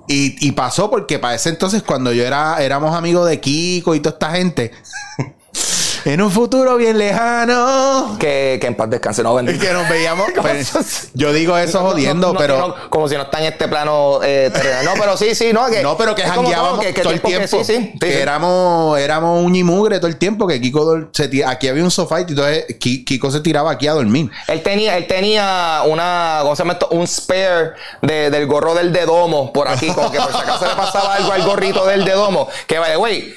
[0.08, 4.00] Y, y pasó porque para ese entonces, cuando yo era, éramos amigos de Kiko y
[4.00, 4.72] toda esta gente,
[6.06, 9.60] en un futuro bien lejano, Que, que en paz descanse, no bendito.
[9.64, 10.28] que nos veíamos.
[10.42, 12.76] pues, yo digo eso No, jodiendo, no, pero.
[12.90, 14.86] como si no está en este plano eh, terrenal.
[14.86, 15.68] No, pero sí, sí, no.
[15.68, 17.48] Que, No, pero que jangueábamos todo, que- que todo el tiempo.
[17.48, 18.18] sí, sí, sí, que sí.
[18.20, 20.48] éramos, éramos un y mugre todo el tiempo.
[20.48, 23.88] Que Kiko se ti- aquí había un sofá y entonces Ki- Kiko se tiraba aquí
[23.88, 24.30] a dormir.
[24.48, 26.88] Él tenía, él tenía una, ¿cómo se llama esto?
[26.92, 30.76] Un spare de- del gorro del dedomo por aquí, como que por si acaso le
[30.76, 32.48] pasaba algo al gorrito del dedomo.
[32.68, 33.34] Que vaya, güey,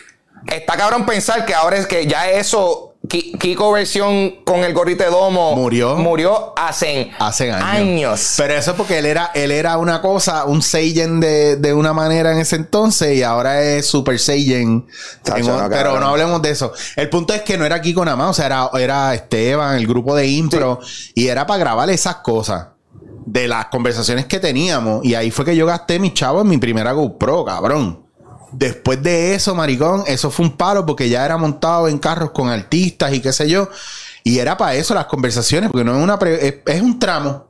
[0.55, 5.05] está cabrón pensar que ahora es que ya eso, Ki- Kiko versión con el gorrito
[5.05, 5.95] de domo Murió.
[5.97, 8.35] murió hace, Hace años.
[8.37, 11.93] Pero eso es porque él era, él era una cosa, un Saiyan de, de una
[11.93, 14.87] manera en ese entonces y ahora es Super Saiyan.
[15.23, 16.73] Tacho, En- no, pero no hablemos de eso.
[16.97, 19.87] El punto es que no era Kiko nada más, o sea, era, era Esteban, el
[19.87, 20.81] grupo de Impro,
[21.15, 22.69] y era para grabar esas cosas.
[23.25, 25.05] De las conversaciones que teníamos.
[25.05, 28.06] Y ahí fue que yo gasté mi chavo en mi primera GoPro, cabrón.
[28.59, 32.49] Después de eso, maricón, eso fue un palo porque ya era montado en carros con
[32.49, 33.69] artistas y qué sé yo.
[34.25, 37.45] Y era para eso las conversaciones, porque no es una es, es un tramo.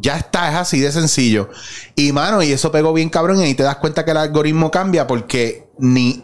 [0.00, 1.50] Ya está, es así de sencillo.
[1.94, 3.40] Y mano, y eso pegó bien cabrón.
[3.40, 6.22] Y ahí te das cuenta que el algoritmo cambia porque ni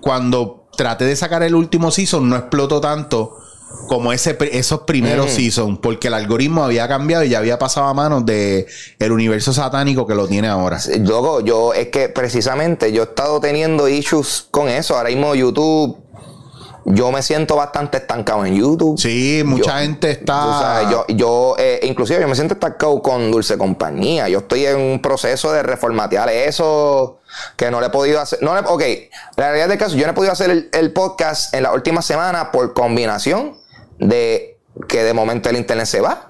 [0.00, 3.36] cuando traté de sacar el último season no explotó tanto
[3.88, 5.34] como ese, esos primeros Mm.
[5.36, 8.66] seasons, porque el algoritmo había cambiado y ya había pasado a manos de
[8.98, 10.78] el universo satánico que lo tiene ahora.
[11.00, 14.96] Luego, yo, es que precisamente yo he estado teniendo issues con eso.
[14.96, 15.98] Ahora mismo YouTube,
[16.84, 18.98] yo me siento bastante estancado en YouTube.
[18.98, 20.34] Sí, mucha Yo- gente está.
[20.60, 24.28] Sabes, yo, yo eh, inclusive yo me siento estancado con Dulce Compañía.
[24.28, 27.20] Yo estoy en un proceso de reformatear eso
[27.56, 28.40] que no le he podido hacer.
[28.42, 28.82] No le, ok,
[29.36, 32.02] la realidad del caso, yo no he podido hacer el, el podcast en la última
[32.02, 33.61] semana por combinación
[34.02, 36.28] de que de momento el internet se va.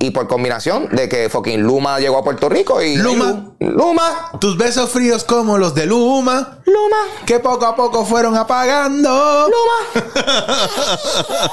[0.00, 2.96] Y por combinación de que fucking Luma llegó a Puerto Rico y.
[2.96, 3.52] Luma.
[3.60, 4.32] Luma.
[4.40, 6.96] Tus besos fríos como los de Luma, Luma.
[7.24, 9.48] que poco a poco fueron apagando.
[9.48, 10.04] Luma.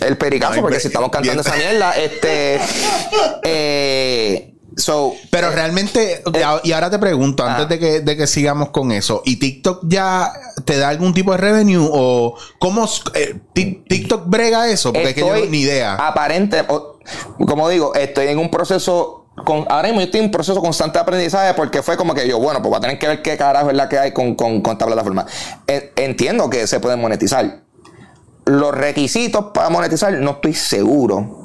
[0.00, 1.54] El pericazo, Ay, porque be- si estamos cantando bien.
[1.54, 2.60] esa mierda, este.
[3.44, 5.12] Eh, so.
[5.30, 6.22] Pero realmente,
[6.64, 7.68] y ahora te pregunto, antes Ah.
[7.68, 10.32] de que, de que sigamos con eso, ¿y TikTok ya
[10.64, 11.88] te da algún tipo de revenue?
[11.90, 14.92] ¿O cómo eh, Tik- TikTok brega eso?
[14.92, 15.94] Porque es que yo no- ni idea.
[15.94, 16.64] Aparente,
[17.46, 19.18] como digo, estoy en un proceso.
[19.46, 22.28] Con, ahora mismo yo estoy en un proceso constante de aprendizaje porque fue como que
[22.28, 24.34] yo, bueno, pues voy a tener que ver qué carajo es la que hay con,
[24.34, 25.26] con, con esta plataforma.
[25.66, 27.62] En- Entiendo que se pueden monetizar.
[28.44, 31.41] Los requisitos para monetizar no estoy seguro.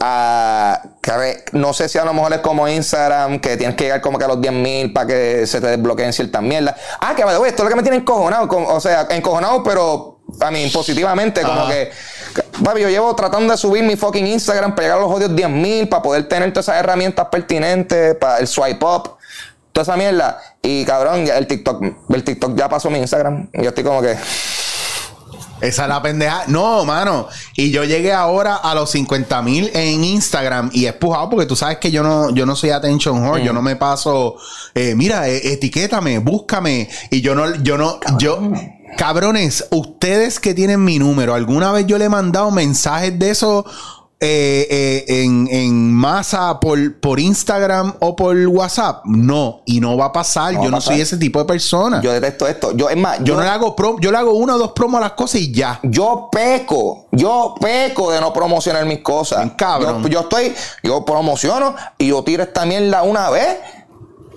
[0.00, 0.80] Ah,
[1.10, 4.00] a ver, no sé si a lo mejor es como Instagram, que tienes que llegar
[4.00, 6.76] como que a los 10 mil para que se te desbloqueen ciertas mierdas.
[7.00, 8.46] Ah, que vale, esto es lo que me tiene encojonado.
[8.46, 11.70] con- o sea, encojonado, pero a mí positivamente, como Ajá.
[11.72, 11.90] que.
[12.62, 15.48] Papi, yo llevo tratando de subir mi fucking Instagram para llegar a los odios 10
[15.48, 19.16] mil, para poder tener todas esas herramientas pertinentes, para el swipe up,
[19.72, 20.40] toda esa mierda.
[20.62, 23.48] Y cabrón, ya el TikTok, el TikTok ya pasó mi Instagram.
[23.52, 24.16] Y yo estoy como que.
[25.60, 26.44] Esa es la pendeja.
[26.46, 27.28] No, mano.
[27.56, 31.56] Y yo llegué ahora a los 50 mil en Instagram y he empujado porque tú
[31.56, 33.44] sabes que yo no, yo no soy attention whore.
[33.44, 34.36] Yo no me paso,
[34.74, 36.88] eh, mira, eh, etiquétame, búscame.
[37.10, 38.40] Y yo no, yo no, yo.
[38.96, 43.66] Cabrones, ustedes que tienen mi número, ¿alguna vez yo le he mandado mensajes de eso
[44.20, 49.04] eh, eh, en, en masa por, por Instagram o por WhatsApp?
[49.04, 50.54] No, y no va a pasar.
[50.54, 50.94] No yo a no pasar.
[50.94, 52.00] soy ese tipo de persona.
[52.02, 52.72] Yo, detesto esto.
[52.76, 54.98] Yo, es más, yo, no le hago prom, yo le hago una o dos promos
[54.98, 55.78] a las cosas y ya.
[55.84, 59.52] yo peco, yo peco de no promocionar mis cosas.
[59.56, 60.02] Cabrón.
[60.02, 60.52] Yo, yo estoy,
[60.82, 63.58] yo promociono y yo tiro esta mierda una vez.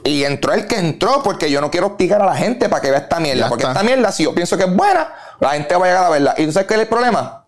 [0.04, 2.90] Y entró el que entró porque yo no quiero hostigar a la gente para que
[2.90, 3.42] vea esta mierda.
[3.44, 3.74] Ya porque está.
[3.74, 6.36] esta mierda, si yo pienso que es buena, la gente va a llegar a verla.
[6.38, 7.41] ¿Y tú sabes qué es el problema?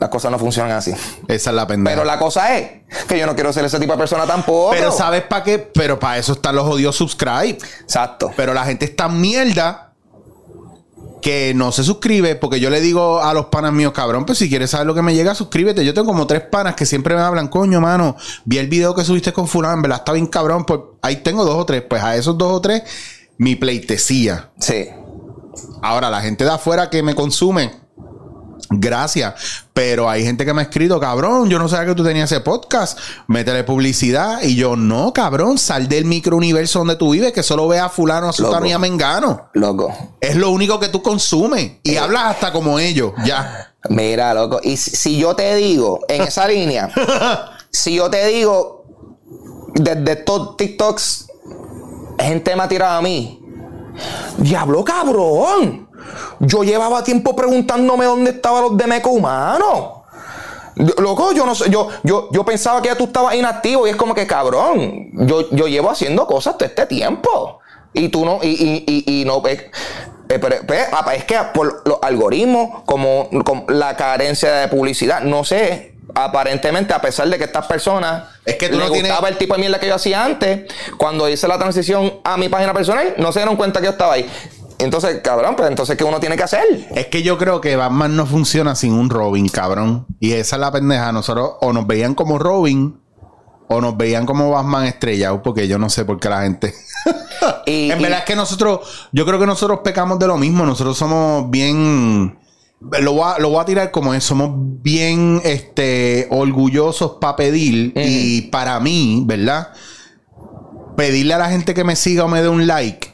[0.00, 0.92] Las cosas no funcionan así.
[1.26, 1.96] Esa es la pendeja.
[1.96, 2.70] Pero la cosa es
[3.06, 4.70] que yo no quiero ser ese tipo de persona tampoco.
[4.70, 5.58] Pero ¿sabes para qué?
[5.58, 7.58] Pero para eso están los odios subscribe.
[7.80, 8.30] Exacto.
[8.36, 9.88] Pero la gente está mierda
[11.20, 14.48] que no se suscribe, porque yo le digo a los panas míos, cabrón, pues si
[14.48, 15.84] quieres saber lo que me llega, suscríbete.
[15.84, 19.04] Yo tengo como tres panas que siempre me hablan, coño, mano, vi el video que
[19.04, 22.02] subiste con fulano, en verdad está bien cabrón, pues ahí tengo dos o tres, pues
[22.02, 22.82] a esos dos o tres,
[23.36, 24.50] mi pleitesía.
[24.60, 24.88] Sí.
[25.82, 27.72] Ahora, la gente de afuera que me consume,
[28.70, 29.34] gracias.
[29.72, 32.40] Pero hay gente que me ha escrito, cabrón, yo no sabía que tú tenías ese
[32.40, 32.98] podcast,
[33.28, 34.42] métele publicidad.
[34.42, 38.28] Y yo, no, cabrón, sal del microuniverso donde tú vives, que solo ve a fulano,
[38.28, 39.50] a sutano y a mengano.
[39.54, 39.94] Loco.
[40.20, 41.78] Es lo único que tú consumes.
[41.82, 41.98] Y Eh.
[41.98, 43.72] hablas hasta como ellos, ya.
[43.90, 44.60] Mira, loco.
[44.62, 46.90] Y si, si yo te digo, en esa línea,
[47.70, 48.84] si yo te digo,
[49.74, 51.26] desde estos TikToks,
[52.18, 53.40] gente me ha tirado a mí.
[54.38, 55.87] Diablo, cabrón.
[56.40, 60.04] Yo llevaba tiempo preguntándome dónde estaban los de Meco Humano.
[60.98, 63.96] Loco, yo no sé, yo, yo, yo pensaba que ya tú estabas inactivo y es
[63.96, 65.10] como que cabrón.
[65.26, 67.58] Yo, yo llevo haciendo cosas todo este tiempo.
[67.92, 69.42] Y tú no, y, y, y, y no.
[69.48, 69.70] eh,
[70.28, 75.22] eh, pero, pero, apa, es que por los algoritmos, como, como la carencia de publicidad,
[75.22, 75.94] no sé.
[76.14, 79.36] Aparentemente, a pesar de que estas personas Es que tú le no tienes- gustaba el
[79.36, 80.62] tipo de mierda que yo hacía antes,
[80.96, 84.14] cuando hice la transición a mi página personal, no se dieron cuenta que yo estaba
[84.14, 84.26] ahí.
[84.78, 86.62] Entonces, cabrón, pues entonces, ¿qué uno tiene que hacer?
[86.94, 90.06] Es que yo creo que Batman no funciona sin un Robin, cabrón.
[90.20, 91.10] Y esa es la pendeja.
[91.12, 93.00] Nosotros o nos veían como Robin
[93.68, 96.74] o nos veían como Batman estrellados, porque yo no sé por qué la gente.
[97.66, 100.66] Y, en y- verdad es que nosotros, yo creo que nosotros pecamos de lo mismo.
[100.66, 102.36] Nosotros somos bien.
[103.00, 104.50] Lo voy, a, lo voy a tirar como es, somos
[104.82, 107.92] bien este, orgullosos para pedir.
[107.96, 109.68] Y para mí, ¿verdad?
[110.96, 113.07] Pedirle a la gente que me siga o me dé un like,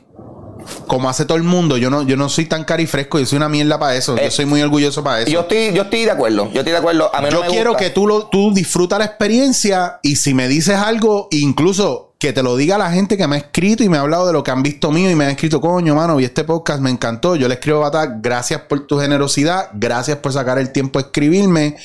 [0.86, 3.48] como hace todo el mundo, yo no, yo no soy tan carifresco, yo soy una
[3.48, 4.16] mierda para eso.
[4.16, 5.30] Eh, yo soy muy orgulloso para eso.
[5.30, 6.50] yo estoy, yo estoy de acuerdo.
[6.52, 7.14] Yo estoy de acuerdo.
[7.14, 7.84] A mí no me quiero gusta.
[7.84, 12.42] que tú, lo, tú disfrutas la experiencia y si me dices algo, incluso que te
[12.42, 14.50] lo diga la gente que me ha escrito y me ha hablado de lo que
[14.50, 17.36] han visto mío y me ha escrito, coño, mano, vi este podcast, me encantó.
[17.36, 21.02] Yo le escribo a Bata, gracias por tu generosidad, gracias por sacar el tiempo a
[21.02, 21.76] escribirme,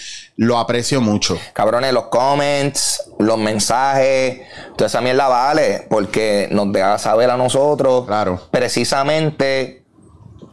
[0.41, 1.37] lo aprecio mucho.
[1.51, 4.39] Cabrones, los comments, los mensajes,
[4.77, 8.39] toda esa mierda vale, porque nos deja saber a nosotros Claro.
[8.49, 9.83] precisamente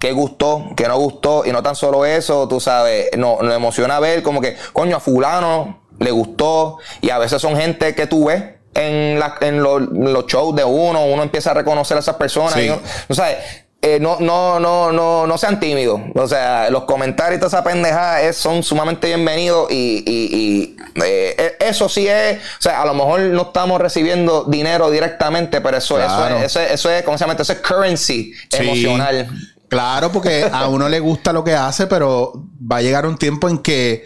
[0.00, 4.00] qué gustó, qué no gustó, y no tan solo eso, tú sabes, no- nos emociona
[4.00, 8.26] ver como que, coño, a fulano le gustó, y a veces son gente que tú
[8.26, 8.42] ves
[8.74, 12.16] en, la- en los, en los shows de uno, uno empieza a reconocer a esas
[12.16, 12.62] personas, Sí.
[12.62, 13.36] y uno- tú sabes,
[13.82, 16.00] eh, no, no, no, no, no sean tímidos.
[16.14, 20.76] O sea, los comentarios y toda esa pendejada es- son sumamente bienvenidos y, y- y,
[21.04, 25.76] eh, eso sí es, o sea, a lo mejor no estamos recibiendo dinero directamente, pero
[25.76, 26.36] eso, Claro.
[26.38, 27.36] eso, es, eso, es, eso es, ¿cómo se llama?
[27.40, 28.56] Eso es currency Sí.
[28.58, 29.28] emocional.
[29.68, 33.48] Claro, porque a uno le gusta lo que hace, pero va a llegar un tiempo
[33.48, 34.04] en que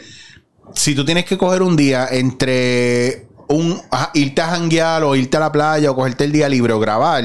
[0.74, 5.36] si tú tienes que coger un día entre un a- irte a janguear o irte
[5.36, 7.24] a la playa o cogerte el día libre o grabar,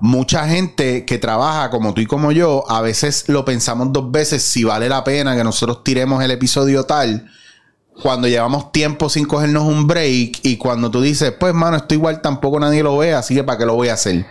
[0.00, 4.42] mucha gente que trabaja como tú y como yo, a veces lo pensamos dos veces
[4.42, 7.30] si vale la pena que nosotros tiremos el episodio tal.
[8.02, 12.20] Cuando llevamos tiempo sin cogernos un break y cuando tú dices, pues mano, esto igual
[12.20, 14.26] tampoco nadie lo ve, así que para qué lo voy a hacer.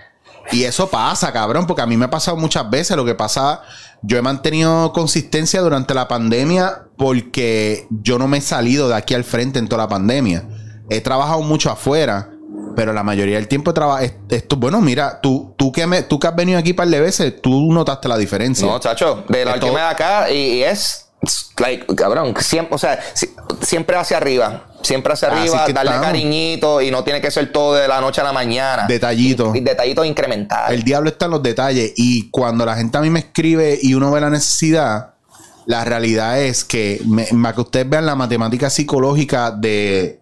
[0.52, 2.96] Y eso pasa, cabrón, porque a mí me ha pasado muchas veces.
[2.96, 3.62] Lo que pasa,
[4.04, 9.14] yo he mantenido consistencia durante la pandemia porque yo no me he salido de aquí
[9.14, 10.48] al frente en toda la pandemia.
[10.90, 12.30] He trabajado mucho afuera,
[12.76, 14.10] pero la mayoría del tiempo he trabajado.
[14.30, 17.00] Esto, bueno, mira, tú, tú, que me, tú que has venido aquí un par de
[17.00, 18.66] veces, tú notaste la diferencia.
[18.68, 21.08] No, chacho, de la Esto- última de acá y, y es,
[21.58, 24.66] like, cabrón, siempre, o sea, si- siempre hacia arriba.
[24.82, 26.06] Siempre hacia Así arriba, que darle estamos.
[26.12, 28.86] cariñito y no tiene que ser todo de la noche a la mañana.
[28.88, 29.52] Detallito.
[29.56, 30.78] Y, y detallitos incrementales.
[30.78, 31.94] El diablo está en los detalles.
[31.96, 35.16] Y cuando la gente a mí me escribe y uno ve la necesidad,
[35.66, 40.20] la realidad es que, me- para que ustedes vean la matemática psicológica de,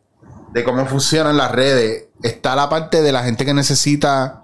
[0.53, 4.43] de cómo funcionan las redes, está la parte de la gente que necesita,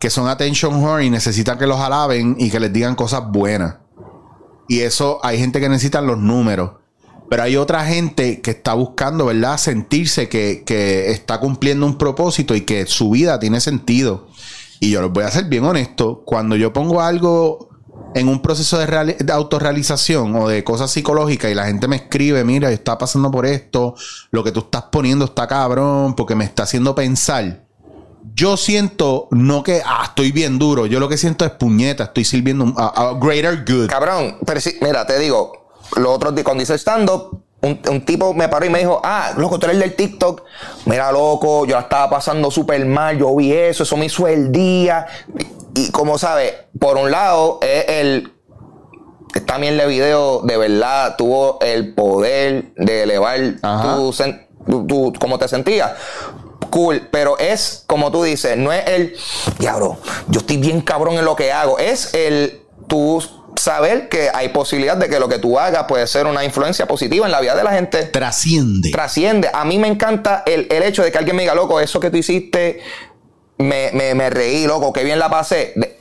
[0.00, 3.76] que son attention whore y necesitan que los alaben y que les digan cosas buenas.
[4.68, 6.72] Y eso hay gente que necesita los números.
[7.30, 9.56] Pero hay otra gente que está buscando, ¿verdad?
[9.58, 14.28] Sentirse que, que está cumpliendo un propósito y que su vida tiene sentido.
[14.80, 16.22] Y yo les voy a ser bien honesto.
[16.24, 17.70] Cuando yo pongo algo
[18.14, 22.44] en un proceso de, de autorrealización o de cosas psicológicas y la gente me escribe,
[22.44, 23.94] mira, yo estaba pasando por esto,
[24.30, 27.64] lo que tú estás poniendo está cabrón porque me está haciendo pensar.
[28.34, 32.24] Yo siento, no que, ah, estoy bien duro, yo lo que siento es puñeta, estoy
[32.24, 33.88] sirviendo a, a greater good.
[33.88, 35.66] Cabrón, pero sí, mira, te digo,
[35.96, 39.32] los otros días, cuando hice stand-up, un, un tipo me paró y me dijo, ah,
[39.36, 40.42] loco, tú eres el del TikTok.
[40.86, 44.50] Mira, loco, yo la estaba pasando súper mal, yo vi eso, eso me hizo el
[44.52, 45.06] día.
[45.74, 48.32] Y, y como sabes, por un lado, es el.
[49.34, 53.38] Esta mierda de video de verdad tuvo el poder de elevar
[54.66, 55.92] tu, tu- cómo te sentías.
[56.70, 59.14] Cool, pero es como tú dices, no es el
[59.58, 59.98] diablo,
[60.28, 63.22] yo estoy bien cabrón en lo que hago, es el tú
[63.66, 67.26] saber que hay posibilidad de que lo que tú hagas puede ser una influencia positiva
[67.26, 68.04] en la vida de la gente.
[68.04, 68.92] Trasciende.
[68.92, 69.50] Trasciende.
[69.52, 72.16] A mí me encanta el, hecho de que alguien me diga, loco, eso que tú
[72.16, 72.78] hiciste,
[73.58, 75.72] me, me, reí, loco, qué bien la pasé.
[75.74, 75.98] De,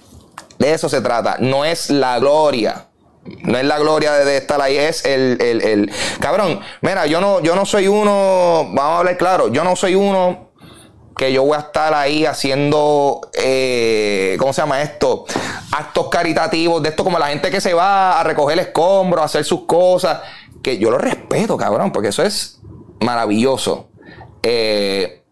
[0.59, 1.37] eso se trata.
[1.39, 2.85] No es la gloria.
[3.41, 7.41] No es la gloria de, estar ahí, es el, el, el, Cabrón, mira, yo no,
[7.41, 10.51] yo no soy uno, vamos a hablar claro, yo no soy uno
[11.17, 15.25] que yo voy a estar ahí haciendo, eh, ¿cómo se llama esto?
[15.71, 19.45] Actos caritativos, de esto como la gente que se va a recoger escombros, a hacer
[19.45, 20.19] sus cosas,
[20.61, 22.59] que yo lo respeto, cabrón, porque eso es
[22.99, 23.87] maravilloso.
[24.43, 25.23] Eh,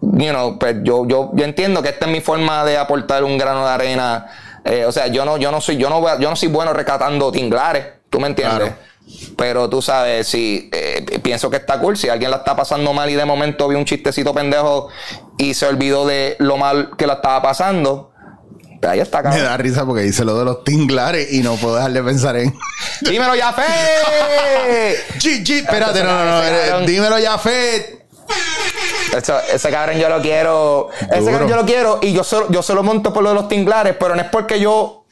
[0.00, 3.38] you know, pues yo, yo, yo entiendo que esta es mi forma de aportar un
[3.38, 4.26] grano de arena.
[4.64, 7.32] Eh, o sea, yo no, yo no soy, yo no, yo no soy bueno rescatando
[7.32, 8.72] tinglares, ¿tú me entiendes?
[9.36, 13.10] Pero tú sabes, si eh, pienso que está cool, si alguien la está pasando mal
[13.10, 14.88] y de momento vio un chistecito pendejo
[15.38, 18.12] y se olvidó de lo mal que la estaba pasando,
[18.80, 19.40] pues ahí está, cabrón.
[19.40, 22.36] Me da risa porque dice lo de los tinglares y no puedo dejar de pensar
[22.36, 22.54] en.
[23.00, 26.42] ¡Dímelo, ya, GG, espérate, no, no, no.
[26.42, 27.38] Eh, dímelo, ya,
[29.52, 30.90] ese cabrón yo lo quiero.
[31.10, 33.48] Ese cabrón yo lo quiero y yo solo, yo solo monto por lo de los
[33.48, 35.03] tinglares, pero no es porque yo.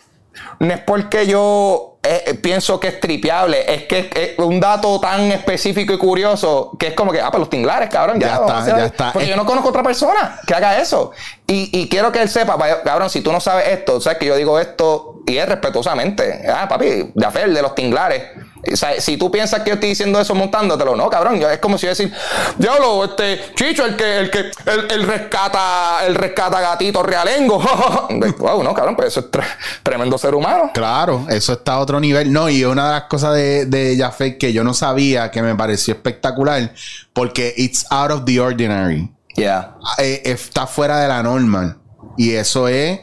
[0.58, 3.72] No es porque yo eh, eh, pienso que es tripeable.
[3.72, 7.40] Es que es un dato tan específico y curioso que es como que, ah, pues
[7.40, 8.18] los tinglares, cabrón.
[8.18, 9.12] Ya, está, ya está.
[9.12, 11.12] Porque yo no conozco otra persona que haga eso.
[11.46, 14.36] Y, y, quiero que él sepa, cabrón, si tú no sabes esto, sabes que yo
[14.36, 16.44] digo esto y es respetuosamente.
[16.48, 18.22] Ah, papi, de hacer de los tinglares
[18.98, 21.42] si tú piensas que yo estoy diciendo eso montándotelo, no, cabrón.
[21.42, 22.12] Es como si yo decir,
[22.58, 24.50] diablo, este, Chicho, el que, el que,
[24.90, 27.58] el, rescata, el rescata gatito realengo.
[28.38, 29.26] wow, no, cabrón, pues eso es
[29.82, 30.70] tremendo ser humano.
[30.74, 32.32] Claro, eso está a otro nivel.
[32.32, 35.54] No, y una de las cosas de, de Jafet que yo no sabía, que me
[35.54, 36.72] pareció espectacular,
[37.12, 39.10] porque it's out of the ordinary.
[39.34, 39.76] Yeah.
[39.98, 41.78] Eh, está fuera de la norma.
[42.16, 43.00] Y eso es,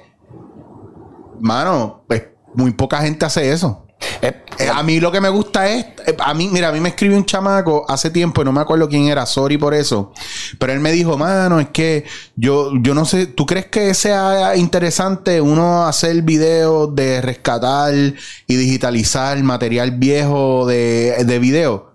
[1.40, 3.86] mano, pues muy poca gente hace eso.
[4.22, 6.80] Eh, eh, a mí lo que me gusta es, eh, a mí, mira, a mí
[6.80, 10.14] me escribió un chamaco hace tiempo, y no me acuerdo quién era, sorry por eso,
[10.58, 14.56] pero él me dijo, mano, es que yo, yo no sé, ¿tú crees que sea
[14.56, 21.94] interesante uno hacer videos de rescatar y digitalizar material viejo de, de video?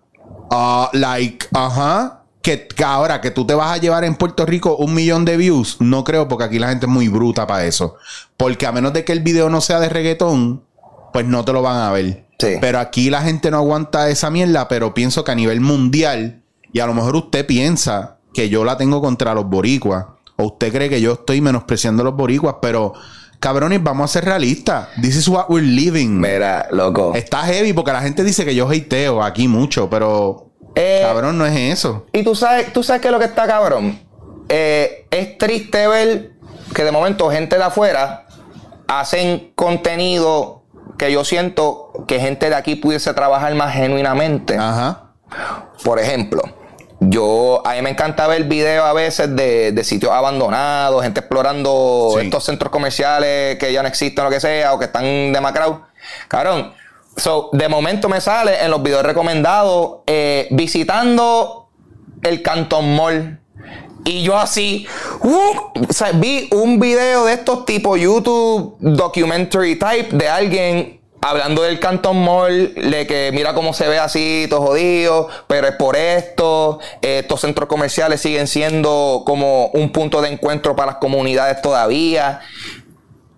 [0.51, 2.21] Uh, like, ajá.
[2.43, 5.39] Que, que, ahora que tú te vas a llevar en Puerto Rico un millón de
[5.39, 7.97] views, no creo porque aquí la gente es muy bruta para eso.
[8.37, 10.63] Porque a menos de que el video no sea de reggaetón,
[11.15, 12.25] pues no te lo van a ver.
[12.61, 16.43] Pero aquí la gente no aguanta esa mierda, pero pienso que a nivel mundial,
[16.73, 20.73] y a lo mejor usted piensa que yo la tengo contra los boricuas, o usted
[20.73, 22.95] cree que yo estoy menospreciando a los boricuas, pero
[23.39, 24.89] cabrones, vamos a ser realistas.
[25.01, 26.21] This is what we're living.
[26.21, 27.15] Mira, loco.
[27.15, 31.47] Está heavy porque la gente dice que yo hateo aquí mucho, pero eh, cabrón, no
[31.47, 32.07] es eso.
[32.13, 34.01] Y tú sabes, tú sabes que lo que está cabrón.
[34.49, 36.33] Eh, es triste ver
[36.75, 38.27] que de momento gente de afuera
[38.89, 40.54] hacen contenido
[40.99, 44.57] que yo siento que gente de aquí pudiese trabajar más genuinamente.
[44.57, 45.11] Ajá.
[45.83, 46.43] Por ejemplo,
[47.01, 52.45] yo, a mí me encanta ver videos a veces de, sitios abandonados, gente explorando estos
[52.45, 55.81] centros comerciales que ya no existen, lo que sea, o que están demacrados.
[56.29, 56.73] Cabrón,
[57.17, 61.69] so, de momento me sale en los videos recomendados eh, visitando
[62.23, 63.41] el Canton Mall.
[64.05, 64.87] Y yo así,
[65.21, 72.23] uh, vi un video de estos tipo YouTube documentary type de alguien hablando del Canton
[72.23, 76.81] Mall, de que mira cómo se ve así, todo jodido, pero es por esto.
[77.01, 82.41] Estos centros comerciales siguen siendo como un punto de encuentro para las comunidades todavía.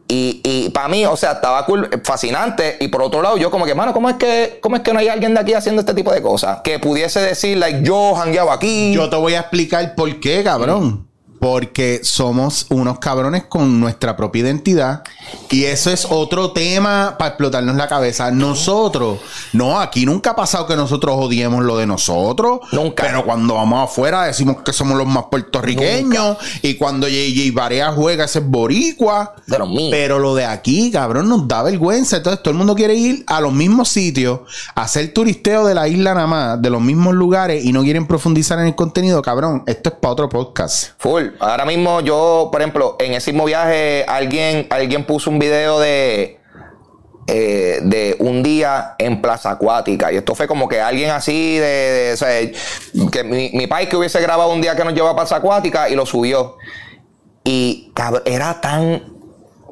[0.08, 2.76] Y, y para mí, o sea, estaba cool, fascinante.
[2.80, 5.00] Y por otro lado, yo como que, mano, ¿cómo es que, cómo es que no
[5.00, 6.60] hay alguien de aquí haciendo este tipo de cosas?
[6.62, 8.92] Que pudiese decir, like, yo jangueaba aquí.
[8.94, 11.05] Yo te voy a explicar por qué, cabrón.
[11.40, 15.04] Porque somos unos cabrones con nuestra propia identidad.
[15.50, 18.30] Y eso es otro tema para explotarnos la cabeza.
[18.30, 19.18] Nosotros,
[19.52, 22.60] no, aquí nunca ha pasado que nosotros odiemos lo de nosotros.
[22.72, 23.04] Nunca.
[23.04, 26.38] Pero cuando vamos afuera decimos que somos los más puertorriqueños.
[26.62, 29.34] Y cuando JJ Barea juega ese es boricua.
[29.46, 29.88] Míos.
[29.90, 32.18] Pero lo de aquí, cabrón, nos da vergüenza.
[32.18, 34.40] Entonces todo el mundo quiere ir a los mismos sitios,
[34.74, 38.58] hacer turisteo de la isla nada más, de los mismos lugares y no quieren profundizar
[38.58, 39.22] en el contenido.
[39.22, 40.90] Cabrón, esto es para otro podcast.
[40.98, 41.25] Full.
[41.38, 46.40] Ahora mismo yo, por ejemplo, en ese mismo viaje, alguien, alguien puso un video de,
[47.28, 50.12] eh, de un día en Plaza Acuática.
[50.12, 52.54] Y esto fue como que alguien así de.
[53.10, 55.88] que mi, mi país que hubiese grabado un día que nos llevó a Plaza Acuática
[55.88, 56.56] y lo subió.
[57.42, 57.92] Y
[58.24, 59.15] era tan.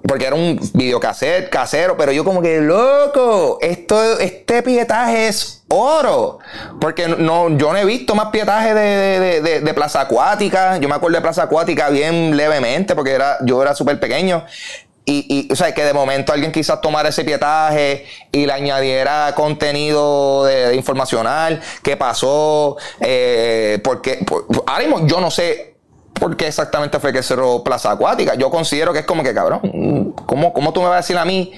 [0.07, 6.41] Porque era un videocassette casero, pero yo como que, loco, esto, este pietaje es oro.
[6.81, 10.77] Porque no, yo no he visto más pietaje de, de, Plaza Acuática.
[10.77, 14.45] Yo me acuerdo de Plaza Acuática bien levemente, porque era, yo era súper pequeño.
[15.07, 19.33] y, y, o sea, que de momento alguien quizás tomara ese pietaje y le añadiera
[19.35, 25.74] contenido de, informacional, qué pasó, eh, porque por, ahora yo no sé
[26.15, 28.35] por qué exactamente fue que cerró Plaza Acuática.
[28.35, 31.25] Yo considero que es como que, cabrón, ¿cómo, cómo tú me vas a decir a
[31.25, 31.53] mí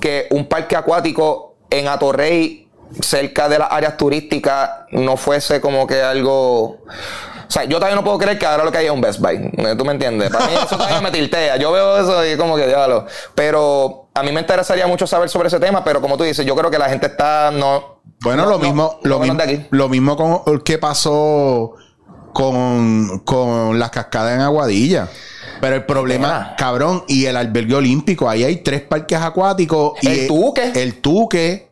[0.00, 2.68] que un parque acuático en Atorrey,
[3.00, 6.62] cerca de las áreas turísticas, no fuese como que algo...
[6.64, 9.20] O sea, yo todavía no puedo creer que ahora lo que hay es un Best
[9.20, 9.50] Buy.
[9.76, 10.30] ¿Tú me entiendes?
[10.30, 11.56] Para mí eso todavía me tiltea.
[11.58, 13.06] Yo veo eso y como que diablo.
[13.34, 16.56] Pero a mí me interesaría mucho saber sobre ese tema, pero como tú dices, yo
[16.56, 18.00] creo que la gente está no.
[18.22, 19.38] Bueno, lo mismo, lo, mismo
[19.70, 21.74] lo mismo con que pasó
[22.32, 25.08] con, con las cascadas en Aguadilla.
[25.60, 29.92] Pero el problema, cabrón, y el albergue olímpico, ahí hay tres parques acuáticos.
[30.02, 30.72] Y el Tuque.
[30.74, 31.71] El Tuque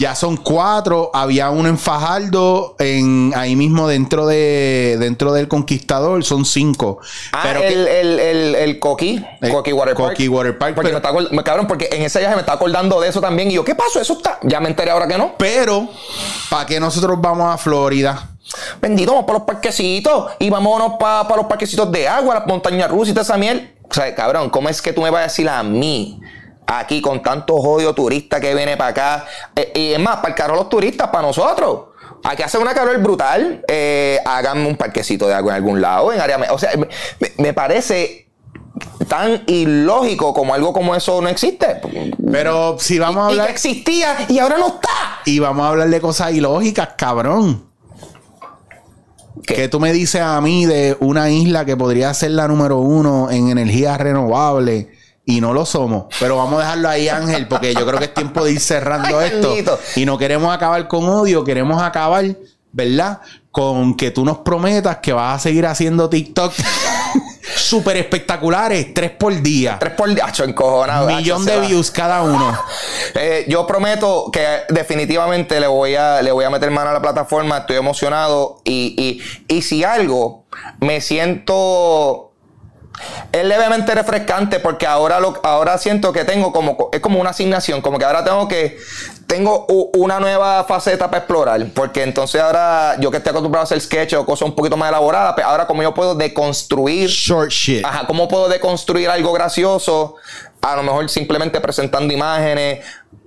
[0.00, 1.10] ya son cuatro.
[1.12, 7.00] Había uno en Fajardo, en, ahí mismo dentro de dentro del Conquistador, son cinco.
[7.32, 10.08] Ah, Pero el, el, el, el Coqui, Coqui Water Park.
[10.08, 10.74] Coqui Water Park.
[10.74, 11.12] Porque me está,
[11.44, 13.50] cabrón, porque en ese viaje me está acordando de eso también.
[13.50, 14.00] Y yo, ¿qué pasó?
[14.00, 14.38] Eso está.
[14.42, 15.34] Ya me enteré ahora que no.
[15.36, 15.86] Pero,
[16.48, 18.30] ¿para qué nosotros vamos a Florida?
[18.80, 23.10] Bendito, vamos para los parquecitos y vámonos para los parquecitos de agua, las montañas rusas
[23.10, 23.74] y toda esa miel.
[23.88, 26.20] O sea, cabrón, ¿cómo es que tú me vas a decir a mí?
[26.70, 29.26] Aquí con tanto odio turista que viene para acá.
[29.56, 31.90] Eh, y es más, para el carro los turistas, para nosotros.
[32.22, 33.64] Hay que hacer una calor brutal.
[33.66, 36.38] Eh, háganme un parquecito de agua en algún lado, en área.
[36.52, 36.72] O sea,
[37.38, 38.28] me, parece
[39.08, 41.80] tan ilógico como algo como eso no existe.
[42.30, 43.44] Pero si vamos a hablar.
[43.44, 45.20] Y que existía y ahora no está.
[45.24, 47.64] Y vamos a hablar de cosas ilógicas, cabrón.
[49.46, 49.54] ¿Qué?
[49.54, 53.30] ¿Qué tú me dices a mí de una isla que podría ser la número uno
[53.30, 54.99] en energía renovable?
[55.30, 56.06] Y no lo somos.
[56.18, 59.20] Pero vamos a dejarlo ahí, Ángel, porque yo creo que es tiempo de ir cerrando
[59.20, 59.54] esto.
[59.94, 62.24] Y no queremos acabar con odio, queremos acabar,
[62.72, 63.20] ¿verdad?
[63.52, 66.52] Con que tú nos prometas que vas a seguir haciendo TikTok.
[67.56, 69.76] súper espectaculares, tres por día.
[69.78, 71.06] Tres por día, encojonado.
[71.06, 72.58] Millón de views cada uno.
[73.12, 77.02] Eh, yo prometo que definitivamente le voy a, le voy a meter mano a la
[77.02, 77.58] plataforma.
[77.58, 78.60] Estoy emocionado.
[78.64, 78.94] Y,
[79.48, 80.44] y, y si algo,
[80.78, 82.29] me siento
[83.32, 87.80] es levemente refrescante porque ahora lo, ahora siento que tengo como es como una asignación,
[87.80, 88.78] como que ahora tengo que
[89.26, 93.80] tengo una nueva faceta para explorar, porque entonces ahora yo que estoy acostumbrado a hacer
[93.80, 97.50] sketches o cosas un poquito más elaboradas, pero pues ahora como yo puedo deconstruir short
[97.50, 97.84] shit.
[97.84, 100.16] Ajá, cómo puedo deconstruir algo gracioso,
[100.60, 102.84] a lo mejor simplemente presentando imágenes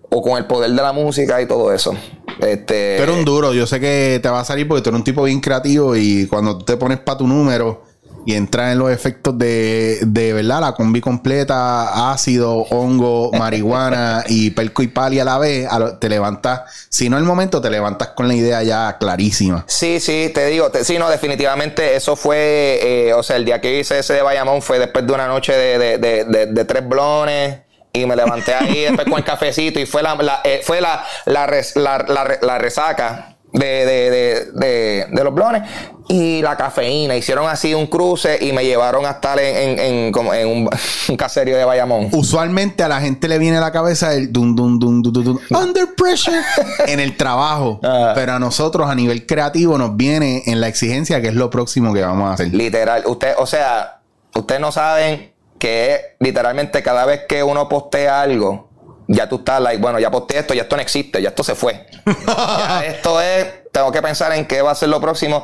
[0.09, 1.95] o con el poder de la música y todo eso.
[2.39, 4.99] Este, tú eres un duro, yo sé que te va a salir porque tú eres
[4.99, 7.92] un tipo bien creativo y cuando te pones para tu número
[8.25, 14.51] y entra en los efectos de, de verdad la combi completa, ácido, hongo, marihuana y
[14.51, 15.67] perco y pali a la vez,
[15.99, 19.65] te levantas, si no el momento, te levantas con la idea ya clarísima.
[19.67, 23.59] Sí, sí, te digo, te, sí, no, definitivamente eso fue, eh, o sea, el día
[23.59, 26.87] que hice ese de Bayamón fue después de una noche de, de, de, de tres
[26.87, 27.59] blones.
[27.95, 31.05] Y me levanté ahí después con el cafecito y fue la, la eh, fue la,
[31.25, 31.45] la,
[31.75, 35.63] la, la resaca de, de, de, de, los blones
[36.09, 37.15] y la cafeína.
[37.15, 40.47] Hicieron así un cruce y me llevaron a estar en, en, en, en
[41.09, 42.09] un, caserío de Bayamón.
[42.11, 45.39] Usualmente a la gente le viene a la cabeza el dun, dun, dun, dun, dun,
[45.51, 46.41] under pressure
[46.87, 47.79] en el trabajo.
[47.83, 48.13] Ah.
[48.15, 51.93] Pero a nosotros a nivel creativo nos viene en la exigencia que es lo próximo
[51.93, 52.53] que vamos a hacer.
[52.53, 53.03] Literal.
[53.05, 54.01] Usted, o sea,
[54.33, 58.72] ustedes no saben que literalmente cada vez que uno postea algo,
[59.07, 61.55] ya tú estás like, bueno, ya posté esto, ya esto no existe, ya esto se
[61.55, 61.85] fue.
[62.85, 65.43] esto es, tengo que pensar en qué va a ser lo próximo.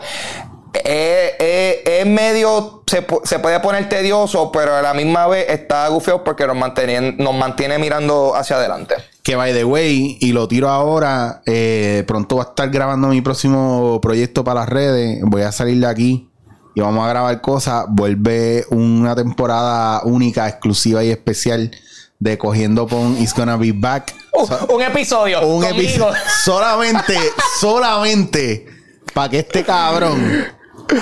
[0.83, 6.55] Es, medio, se, puede poner tedioso, pero a la misma vez está gufeo porque nos
[6.55, 8.95] mantiene, nos mantiene mirando hacia adelante.
[9.23, 13.21] Que by the way, y lo tiro ahora, eh, pronto va a estar grabando mi
[13.21, 15.19] próximo proyecto para las redes.
[15.23, 16.29] Voy a salir de aquí
[16.75, 17.85] y vamos a grabar cosas.
[17.89, 21.71] Vuelve una temporada única, exclusiva y especial
[22.19, 24.13] de Cogiendo Pon Is Gonna Be Back.
[24.33, 25.47] Uh, un episodio.
[25.47, 26.13] Un episodio.
[26.43, 27.17] solamente,
[27.59, 28.67] solamente
[29.13, 30.45] para que este cabrón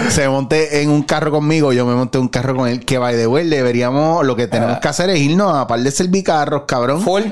[0.09, 2.85] se monte en un carro conmigo, yo me monté un carro con él.
[2.85, 4.79] Que by the way, deberíamos, lo que tenemos ah.
[4.79, 7.01] que hacer es irnos a par de servicarros, cabrón.
[7.01, 7.23] Full.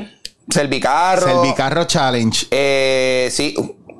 [0.49, 1.27] Servicarro.
[1.27, 2.47] Servicarro Challenge.
[2.51, 3.55] Eh, sí.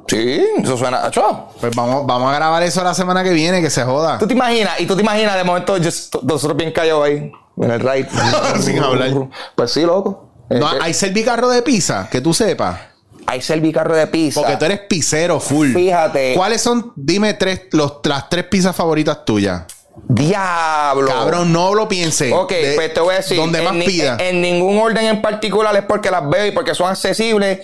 [0.07, 1.05] Sí, eso suena.
[1.05, 1.49] ¿Acho?
[1.59, 4.17] Pues vamos, vamos a grabar eso la semana que viene, que se joda.
[4.17, 4.79] ¿Tú te imaginas?
[4.79, 7.31] Y tú te imaginas de momento nosotros bien callados ahí.
[7.57, 8.07] En el ride.
[8.59, 9.11] Sin hablar.
[9.55, 10.29] Pues sí, loco.
[10.49, 12.07] No, ¿Hay servicarro de pizza?
[12.11, 12.79] Que tú sepas.
[13.27, 14.41] Hay servicarro de pizza.
[14.41, 15.73] Porque tú eres pizzero full.
[15.73, 16.35] Fíjate.
[16.35, 19.63] ¿Cuáles son, dime, tres, los, las tres pizzas favoritas tuyas?
[20.07, 21.07] Diablo.
[21.07, 22.31] Cabrón, no lo piense.
[22.31, 23.37] Ok, pues te voy a decir.
[23.37, 24.17] Donde más pida.
[24.19, 27.59] En, ningún orden en particular es porque las veo y porque son accesibles.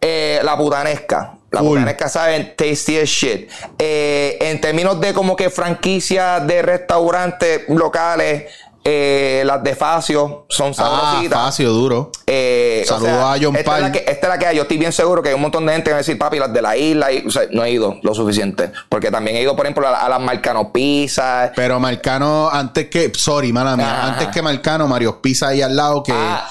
[0.00, 1.38] Eh, la putanesca.
[1.54, 3.50] La putanesca saben tasty as shit.
[3.78, 8.44] Eh, en términos de como que franquicia de restaurantes locales
[8.86, 11.40] Eh, las de Facio son Ah, sabrositas.
[11.42, 12.10] Facio, duro.
[12.26, 14.56] Eh, o Saludos sea, a John esta es, la que, esta es la que hay.
[14.56, 16.38] Yo estoy bien seguro que hay un montón de gente que va a decir, papi,
[16.38, 17.10] las de la isla.
[17.10, 18.70] Y, o sea, no he ido lo suficiente.
[18.90, 21.50] Porque también he ido, por ejemplo, a, a las Marcano Pizza.
[21.56, 24.06] Pero Marcano, antes que, sorry, mala mía, Ajá.
[24.08, 26.12] antes que Marcano, Mario Pisa ahí al lado que.
[26.14, 26.46] Ah,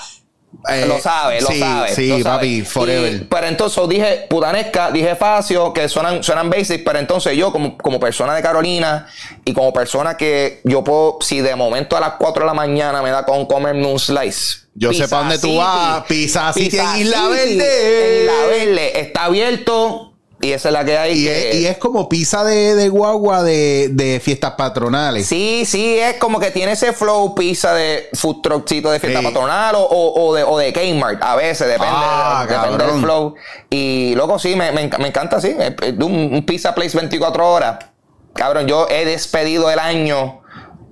[0.70, 1.96] eh, lo sabe, lo sí, sabe.
[1.96, 2.36] Sí, lo sabe.
[2.36, 3.14] papi, forever.
[3.14, 7.78] Y- pero entonces dije putanesca, dije facio, que suenan, suenan basic, pero entonces yo como,
[7.78, 9.08] como persona de Carolina
[9.46, 13.02] y como persona que yo puedo, si de momento a las 4 de la mañana
[13.02, 14.64] me da con comerme un slice.
[14.76, 18.16] Yo sé Pizza pa' dónde tú vas, Pizza City en Isla Verde.
[18.16, 19.00] En Isla Verde.
[19.02, 20.13] Está abierto
[20.44, 21.20] y esa es la que hay.
[21.22, 25.26] y, que- es, y es como pizza de, de guagua de, de fiestas patronales.
[25.26, 29.26] Sí, sí, es como que tiene ese flow pizza de food truckcito de fiesta Sí.
[29.26, 31.24] patronal o, o- de, o de Kmart.
[31.24, 33.36] A veces, depende, Ah, depende del flow.
[33.70, 35.56] Y loco, sí, me, me me encanta, sí.
[35.58, 37.86] eh, Un, un pizza place 24 horas.
[38.34, 40.43] Cabrón, yo he despedido el año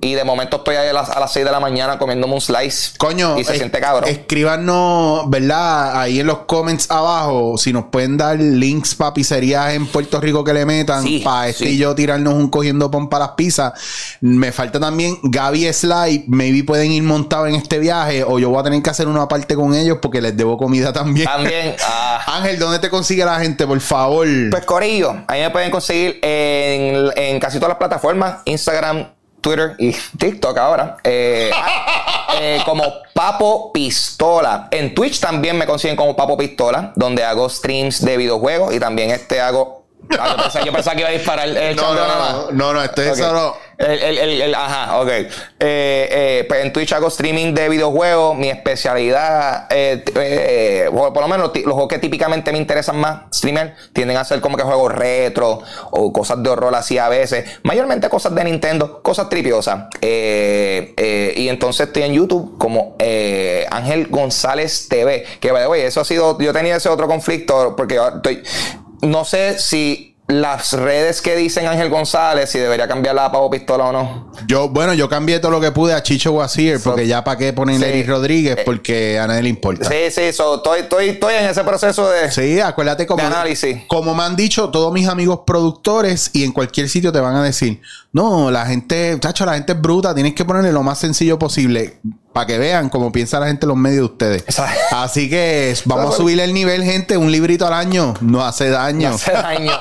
[0.02, 2.42] y de momento estoy ahí a las, a las 6 de la mañana comiéndome un
[2.42, 2.98] slice.
[2.98, 4.10] Coño, Y se es- siente cabrón.
[4.10, 6.00] escríbanos, ¿verdad?
[6.02, 10.44] Ahí en los comments abajo, si nos pueden dar links para pizzerías en Puerto Rico
[10.44, 11.72] que le metan, Sí, para este sí.
[11.72, 13.74] y yo tirarnos un cogiendo pon para las pizzas.
[14.22, 18.60] Me falta también Gaby Sly, maybe pueden ir montados en este viaje, o yo voy
[18.60, 21.26] a tener que hacer una parte con ellos porque les debo comida también.
[21.28, 21.76] También.
[21.88, 24.28] ah, Ángel, ¿dónde te consigue la gente, por favor?
[24.50, 29.08] Pues Corillo, ahí me pueden conseguir en, en casi todas las plataformas, Instagram,
[29.42, 31.52] Twitter y TikTok ahora, eh,
[32.40, 32.84] eh, como
[33.14, 34.68] Papo Pistola.
[34.72, 39.12] En Twitch también me consiguen como Papo Pistola, donde hago streams de videojuegos y también
[39.12, 39.81] este hago...
[40.20, 42.34] Ah, yo, pensaba, yo pensaba que iba a disparar el no, chambeo no, más.
[42.34, 43.18] no, no, no, esto es Ok.
[43.18, 43.58] solo...
[43.78, 45.08] El, el- el- el- ajá, ok.
[45.10, 45.26] Eh,
[45.60, 48.38] eh, pues en Twitch hago streaming de videojuegos.
[48.38, 53.74] Mi especialidad, eh, eh, por lo menos los juegos que típicamente me interesan más streamer,
[53.92, 57.60] tienden a ser como que juegos retro o cosas de horror así a veces.
[57.64, 59.86] Mayormente cosas de Nintendo, cosas tripiosas.
[60.00, 62.98] Y entonces estoy en YouTube como
[63.72, 65.26] Ángel González TV.
[65.40, 66.38] Que, way, eso ha sido.
[66.40, 68.44] Yo tenía ese otro conflicto porque yo estoy.
[69.02, 73.86] No sé si las redes que dicen Ángel González, si debería cambiarla a Pavo Pistola
[73.88, 74.32] o no.
[74.48, 77.52] Yo, bueno, yo cambié todo lo que pude a Chicho Guasier, porque ya para qué
[77.52, 77.84] ponen Sí.
[77.84, 79.90] Eric Rodríguez, porque a nadie le importa.
[79.90, 82.32] Sí, sí, so, estoy, estoy, estoy en ese proceso de.
[82.32, 83.80] Sí, acuérdate como, De análisis.
[83.88, 87.44] como me han dicho todos mis amigos productores y en cualquier sitio te van a
[87.44, 87.82] decir,
[88.14, 92.00] no, la gente, chacho, la gente es bruta, tienes que ponerle lo más sencillo posible
[92.34, 94.42] para que vean cómo piensa la gente en los medios de ustedes.
[94.44, 94.80] Exacto.
[94.92, 99.10] Así que vamos a subirle el nivel, gente, un librito al año no hace daño.
[99.10, 99.72] Me hace daño.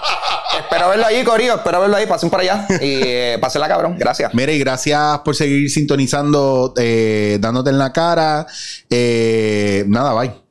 [0.59, 1.57] espero verlo ahí, Corillo.
[1.57, 2.07] Espero verlo ahí.
[2.07, 2.67] Pasen para allá.
[2.81, 3.97] Y eh, pásenla, cabrón.
[3.99, 4.33] Gracias.
[4.35, 8.47] Mira, y gracias por seguir sintonizando, eh, dándote en la cara.
[8.89, 10.50] Eh, nada, bye.